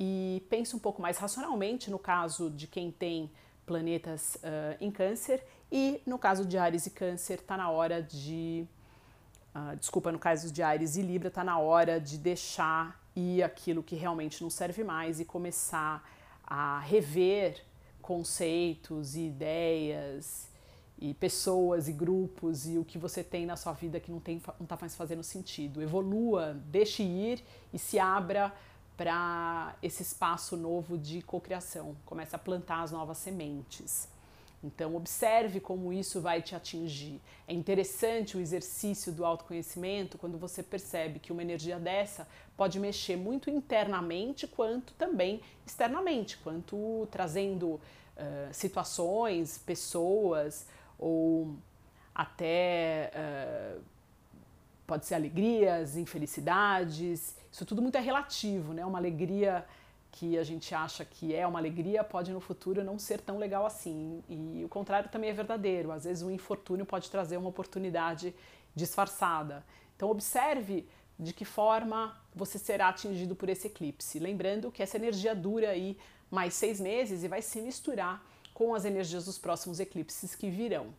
e 0.00 0.44
pense 0.50 0.74
um 0.74 0.78
pouco 0.78 1.00
mais 1.00 1.18
racionalmente 1.18 1.90
no 1.90 1.98
caso 1.98 2.50
de 2.50 2.66
quem 2.66 2.90
tem 2.90 3.30
planetas 3.64 4.36
uh, 4.36 4.76
em 4.80 4.90
Câncer 4.90 5.44
e 5.70 6.00
no 6.04 6.18
caso 6.18 6.44
de 6.44 6.58
Ares 6.58 6.86
e 6.86 6.90
Câncer 6.90 7.38
está 7.38 7.56
na 7.56 7.70
hora 7.70 8.02
de 8.02 8.66
uh, 9.54 9.76
desculpa, 9.76 10.12
no 10.12 10.18
caso 10.18 10.52
de 10.52 10.62
Ares 10.62 10.96
e 10.96 11.02
Libra, 11.02 11.28
está 11.28 11.42
na 11.42 11.58
hora 11.58 12.00
de 12.00 12.18
deixar 12.18 13.00
ir 13.14 13.42
aquilo 13.42 13.82
que 13.82 13.94
realmente 13.94 14.42
não 14.42 14.50
serve 14.50 14.82
mais 14.82 15.20
e 15.20 15.24
começar 15.24 16.08
a 16.44 16.80
rever 16.80 17.62
conceitos 18.00 19.14
e 19.14 19.26
ideias 19.26 20.48
e 20.98 21.14
pessoas 21.14 21.88
e 21.88 21.92
grupos 21.92 22.66
e 22.68 22.78
o 22.78 22.84
que 22.84 22.98
você 22.98 23.24
tem 23.24 23.44
na 23.44 23.56
sua 23.56 23.72
vida 23.72 23.98
que 23.98 24.10
não 24.10 24.18
está 24.18 24.78
mais 24.80 24.94
fazendo 24.94 25.22
sentido. 25.22 25.82
Evolua, 25.82 26.54
deixe 26.66 27.02
ir 27.02 27.44
e 27.72 27.78
se 27.78 27.98
abra 27.98 28.52
para 28.96 29.74
esse 29.82 30.02
espaço 30.02 30.56
novo 30.56 30.96
de 30.96 31.22
cocriação. 31.22 31.96
Comece 32.04 32.36
a 32.36 32.38
plantar 32.38 32.82
as 32.82 32.92
novas 32.92 33.18
sementes. 33.18 34.08
Então, 34.62 34.94
observe 34.94 35.58
como 35.58 35.92
isso 35.92 36.20
vai 36.20 36.40
te 36.40 36.54
atingir. 36.54 37.20
É 37.48 37.52
interessante 37.52 38.36
o 38.36 38.40
exercício 38.40 39.12
do 39.12 39.24
autoconhecimento 39.24 40.16
quando 40.16 40.38
você 40.38 40.62
percebe 40.62 41.18
que 41.18 41.32
uma 41.32 41.42
energia 41.42 41.80
dessa 41.80 42.28
pode 42.56 42.78
mexer 42.78 43.16
muito 43.16 43.50
internamente, 43.50 44.46
quanto 44.46 44.92
também 44.94 45.40
externamente, 45.66 46.38
quanto 46.38 47.08
trazendo 47.10 47.66
uh, 47.70 47.80
situações, 48.52 49.58
pessoas 49.58 50.66
ou 50.96 51.56
até 52.14 53.10
uh, 53.16 53.80
pode 54.86 55.06
ser 55.06 55.16
alegrias, 55.16 55.96
infelicidades. 55.96 57.36
Isso 57.50 57.64
tudo 57.66 57.82
muito 57.82 57.96
é 57.96 58.00
relativo, 58.00 58.72
né? 58.72 58.86
Uma 58.86 58.98
alegria 58.98 59.64
que 60.12 60.38
a 60.38 60.44
gente 60.44 60.74
acha 60.74 61.04
que 61.04 61.34
é 61.34 61.46
uma 61.46 61.58
alegria 61.58 62.04
pode 62.04 62.30
no 62.32 62.40
futuro 62.40 62.84
não 62.84 62.98
ser 62.98 63.20
tão 63.20 63.38
legal 63.38 63.64
assim. 63.64 64.22
E 64.28 64.62
o 64.64 64.68
contrário 64.68 65.08
também 65.10 65.30
é 65.30 65.32
verdadeiro. 65.32 65.90
Às 65.90 66.04
vezes 66.04 66.22
o 66.22 66.30
infortúnio 66.30 66.84
pode 66.84 67.10
trazer 67.10 67.38
uma 67.38 67.48
oportunidade 67.48 68.34
disfarçada. 68.74 69.64
Então 69.96 70.10
observe 70.10 70.86
de 71.18 71.32
que 71.32 71.44
forma 71.44 72.16
você 72.34 72.58
será 72.58 72.88
atingido 72.88 73.34
por 73.34 73.48
esse 73.48 73.66
eclipse. 73.66 74.18
Lembrando 74.18 74.70
que 74.70 74.82
essa 74.82 74.96
energia 74.96 75.34
dura 75.34 75.70
aí 75.70 75.96
mais 76.30 76.54
seis 76.54 76.78
meses 76.78 77.24
e 77.24 77.28
vai 77.28 77.40
se 77.40 77.60
misturar 77.60 78.24
com 78.52 78.74
as 78.74 78.84
energias 78.84 79.24
dos 79.24 79.38
próximos 79.38 79.80
eclipses 79.80 80.34
que 80.34 80.50
virão. 80.50 80.94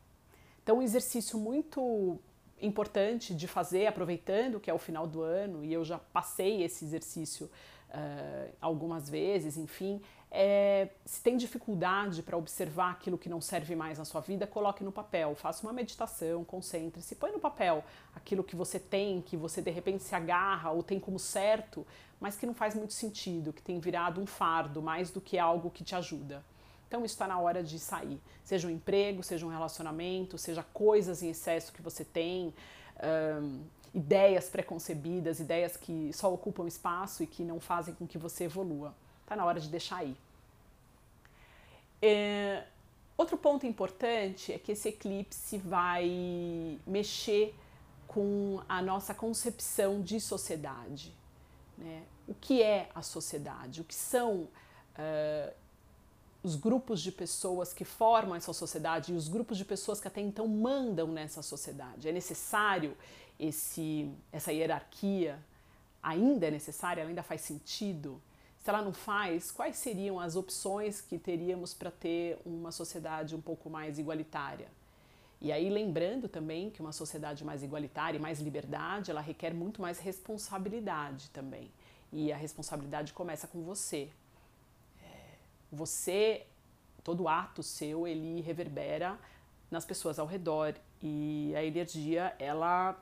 Então, 0.64 0.78
um 0.78 0.82
exercício 0.82 1.38
muito 1.38 2.20
importante 2.62 3.36
de 3.36 3.48
fazer, 3.48 3.86
aproveitando 3.86 4.60
que 4.60 4.70
é 4.70 4.74
o 4.74 4.78
final 4.78 5.06
do 5.06 5.22
ano, 5.22 5.64
e 5.64 5.74
eu 5.74 5.84
já 5.84 6.00
passei 6.00 6.64
esse 6.64 6.86
exercício 6.86 7.50
uh, 7.94 8.54
algumas 8.60 9.10
vezes, 9.10 9.58
enfim. 9.58 10.02
É, 10.36 10.90
se 11.06 11.22
tem 11.22 11.38
dificuldade 11.38 12.24
para 12.24 12.36
observar 12.36 12.92
aquilo 12.92 13.20
que 13.20 13.30
não 13.30 13.40
serve 13.40 13.76
mais 13.76 14.00
na 14.00 14.06
sua 14.06 14.20
vida, 14.20 14.48
coloque 14.48 14.84
no 14.84 14.92
papel, 14.92 15.36
faça 15.36 15.62
uma 15.62 15.72
meditação, 15.72 16.44
concentre-se, 16.44 17.14
põe 17.16 17.32
no 17.32 17.40
papel 17.40 17.84
aquilo 18.16 18.44
que 18.44 18.56
você 18.56 18.80
tem, 18.80 19.22
que 19.22 19.38
você 19.38 19.62
de 19.62 19.70
repente 19.70 20.02
se 20.02 20.16
agarra 20.16 20.72
ou 20.72 20.82
tem 20.82 21.00
como 21.00 21.20
certo, 21.20 21.86
mas 22.20 22.36
que 22.36 22.48
não 22.48 22.54
faz 22.56 22.74
muito 22.74 22.94
sentido, 22.94 23.54
que 23.54 23.62
tem 23.62 23.80
virado 23.80 24.20
um 24.20 24.26
fardo 24.26 24.82
mais 24.82 25.12
do 25.12 25.22
que 25.22 25.38
algo 25.38 25.70
que 25.70 25.84
te 25.84 25.94
ajuda. 25.94 26.44
Então 26.88 27.06
está 27.06 27.28
na 27.28 27.40
hora 27.40 27.62
de 27.64 27.78
sair, 27.78 28.20
seja 28.44 28.68
um 28.68 28.72
emprego, 28.72 29.22
seja 29.22 29.46
um 29.46 29.50
relacionamento, 29.50 30.38
seja 30.40 30.64
coisas 30.64 31.22
em 31.22 31.30
excesso 31.30 31.72
que 31.72 31.82
você 31.82 32.04
tem. 32.04 32.54
Um, 33.04 33.62
ideias 33.94 34.50
preconcebidas, 34.50 35.40
ideias 35.40 35.78
que 35.78 36.12
só 36.14 36.34
ocupam 36.34 36.68
espaço 36.68 37.22
e 37.24 37.28
que 37.28 37.44
não 37.44 37.60
fazem 37.60 37.94
com 37.94 38.08
que 38.08 38.18
você 38.18 38.46
evolua. 38.46 38.94
Está 39.22 39.36
na 39.36 39.46
hora 39.46 39.60
de 39.60 39.70
deixar 39.70 40.04
ir. 40.04 40.18
É, 42.02 42.66
outro 43.16 43.38
ponto 43.38 43.66
importante 43.66 44.52
é 44.52 44.58
que 44.58 44.72
esse 44.72 44.90
eclipse 44.90 45.58
vai 45.58 46.80
mexer 46.86 47.56
com 48.08 48.62
a 48.68 48.82
nossa 48.82 49.14
concepção 49.14 50.02
de 50.02 50.20
sociedade. 50.20 51.14
Né? 51.78 52.04
O 52.28 52.34
que 52.34 52.62
é 52.62 52.90
a 52.94 53.02
sociedade? 53.02 53.82
O 53.82 53.84
que 53.84 53.96
são 53.96 54.42
uh, 54.42 55.54
os 56.44 56.56
grupos 56.56 57.02
de 57.02 57.12
pessoas 57.12 57.74
que 57.74 57.86
formam 57.86 58.36
essa 58.36 58.54
sociedade 58.54 59.14
e 59.14 59.16
os 59.16 59.28
grupos 59.28 59.58
de 59.58 59.66
pessoas 59.66 60.00
que 60.00 60.08
até 60.08 60.22
então 60.22 60.48
mandam 60.48 61.08
nessa 61.08 61.42
sociedade? 61.42 62.08
É 62.08 62.12
necessário 62.12 62.96
esse, 63.44 64.10
essa 64.32 64.54
hierarquia 64.54 65.38
ainda 66.02 66.48
é 66.48 66.52
necessária, 66.52 67.02
ela 67.02 67.10
ainda 67.10 67.24
faz 67.24 67.42
sentido? 67.42 68.22
Se 68.64 68.70
ela 68.70 68.82
não 68.82 68.94
faz, 68.94 69.52
quais 69.52 69.76
seriam 69.76 70.20
as 70.20 70.38
opções 70.38 71.02
que 71.02 71.18
teríamos 71.18 71.74
para 71.74 71.92
ter 71.92 72.40
uma 72.46 72.72
sociedade 72.72 73.36
um 73.36 73.42
pouco 73.42 73.70
mais 73.70 74.00
igualitária? 74.00 74.68
E 75.42 75.52
aí 75.52 75.70
lembrando 75.70 76.30
também 76.30 76.70
que 76.70 76.80
uma 76.80 76.94
sociedade 76.94 77.44
mais 77.44 77.62
igualitária 77.62 78.18
e 78.18 78.22
mais 78.22 78.40
liberdade, 78.40 79.12
ela 79.12 79.20
requer 79.20 79.54
muito 79.54 79.82
mais 79.82 80.00
responsabilidade 80.00 81.30
também. 81.32 81.70
E 82.14 82.32
a 82.32 82.38
responsabilidade 82.38 83.12
começa 83.12 83.46
com 83.46 83.62
você. 83.62 84.10
É, 85.04 85.36
você, 85.70 86.46
todo 87.04 87.28
ato 87.28 87.62
seu, 87.62 88.08
ele 88.08 88.40
reverbera 88.40 89.20
nas 89.70 89.84
pessoas 89.84 90.18
ao 90.18 90.26
redor 90.26 90.76
e 91.02 91.54
a 91.58 91.64
energia 91.64 92.34
ela 92.40 92.96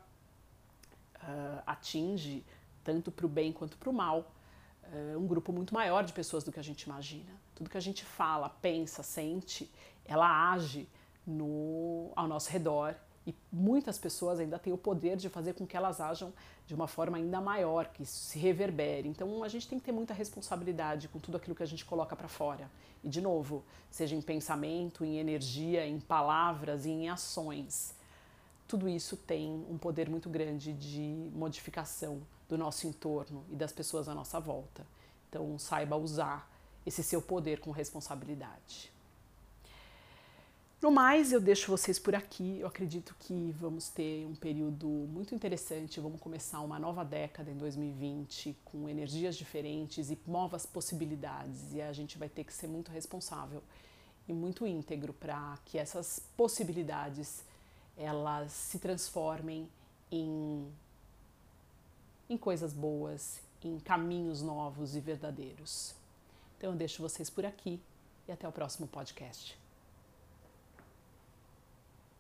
uh, 1.23 1.61
atinge 1.65 2.43
tanto 2.83 3.11
para 3.11 3.25
o 3.25 3.29
bem 3.29 3.51
quanto 3.51 3.77
para 3.77 3.89
o 3.89 3.93
mal 3.93 4.31
uh, 4.85 5.17
um 5.17 5.27
grupo 5.27 5.51
muito 5.51 5.73
maior 5.73 6.03
de 6.03 6.13
pessoas 6.13 6.43
do 6.43 6.51
que 6.51 6.59
a 6.59 6.63
gente 6.63 6.83
imagina. 6.83 7.31
Tudo 7.55 7.69
que 7.69 7.77
a 7.77 7.81
gente 7.81 8.03
fala, 8.03 8.49
pensa, 8.49 9.03
sente, 9.03 9.71
ela 10.05 10.51
age 10.51 10.87
no, 11.25 12.11
ao 12.15 12.27
nosso 12.27 12.49
redor 12.49 12.95
e 13.25 13.35
muitas 13.51 13.99
pessoas 13.99 14.39
ainda 14.39 14.57
têm 14.57 14.73
o 14.73 14.77
poder 14.77 15.15
de 15.15 15.29
fazer 15.29 15.53
com 15.53 15.65
que 15.65 15.77
elas 15.77 16.01
ajam 16.01 16.33
de 16.65 16.73
uma 16.73 16.87
forma 16.87 17.17
ainda 17.17 17.39
maior, 17.39 17.87
que 17.87 18.01
isso 18.03 18.17
se 18.17 18.39
reverbere. 18.39 19.07
Então 19.07 19.43
a 19.43 19.47
gente 19.47 19.67
tem 19.67 19.77
que 19.77 19.85
ter 19.85 19.91
muita 19.91 20.13
responsabilidade 20.13 21.07
com 21.07 21.19
tudo 21.19 21.37
aquilo 21.37 21.55
que 21.55 21.61
a 21.61 21.67
gente 21.67 21.85
coloca 21.85 22.15
para 22.15 22.27
fora. 22.27 22.69
E 23.03 23.09
de 23.09 23.21
novo, 23.21 23.63
seja 23.91 24.15
em 24.15 24.21
pensamento, 24.21 25.05
em 25.05 25.17
energia, 25.17 25.85
em 25.85 25.99
palavras 25.99 26.85
e 26.85 26.89
em 26.89 27.09
ações. 27.09 27.93
Tudo 28.71 28.87
isso 28.87 29.17
tem 29.17 29.65
um 29.69 29.77
poder 29.77 30.09
muito 30.09 30.29
grande 30.29 30.71
de 30.71 31.29
modificação 31.33 32.21
do 32.47 32.57
nosso 32.57 32.87
entorno 32.87 33.43
e 33.49 33.55
das 33.57 33.73
pessoas 33.73 34.07
à 34.07 34.15
nossa 34.15 34.39
volta. 34.39 34.87
Então 35.27 35.59
saiba 35.59 35.97
usar 35.97 36.49
esse 36.85 37.03
seu 37.03 37.21
poder 37.21 37.59
com 37.59 37.69
responsabilidade. 37.71 38.89
No 40.81 40.89
mais, 40.89 41.33
eu 41.33 41.41
deixo 41.41 41.69
vocês 41.69 41.99
por 41.99 42.15
aqui. 42.15 42.59
Eu 42.61 42.67
acredito 42.67 43.13
que 43.19 43.53
vamos 43.59 43.89
ter 43.89 44.25
um 44.25 44.35
período 44.35 44.87
muito 44.87 45.35
interessante. 45.35 45.99
Vamos 45.99 46.21
começar 46.21 46.61
uma 46.61 46.79
nova 46.79 47.03
década 47.03 47.51
em 47.51 47.57
2020 47.57 48.55
com 48.63 48.87
energias 48.87 49.35
diferentes 49.35 50.09
e 50.09 50.17
novas 50.25 50.65
possibilidades. 50.65 51.73
E 51.73 51.81
a 51.81 51.91
gente 51.91 52.17
vai 52.17 52.29
ter 52.29 52.45
que 52.45 52.53
ser 52.53 52.67
muito 52.67 52.89
responsável 52.89 53.61
e 54.29 54.31
muito 54.31 54.65
íntegro 54.65 55.11
para 55.11 55.59
que 55.65 55.77
essas 55.77 56.21
possibilidades 56.37 57.50
elas 57.97 58.51
se 58.51 58.79
transformem 58.79 59.69
em, 60.11 60.67
em 62.29 62.37
coisas 62.37 62.73
boas, 62.73 63.41
em 63.63 63.79
caminhos 63.79 64.41
novos 64.41 64.95
e 64.95 64.99
verdadeiros. 64.99 65.93
Então 66.57 66.71
eu 66.71 66.75
deixo 66.75 67.01
vocês 67.01 67.29
por 67.29 67.45
aqui 67.45 67.79
e 68.27 68.31
até 68.31 68.47
o 68.47 68.51
próximo 68.51 68.87
podcast. 68.87 69.60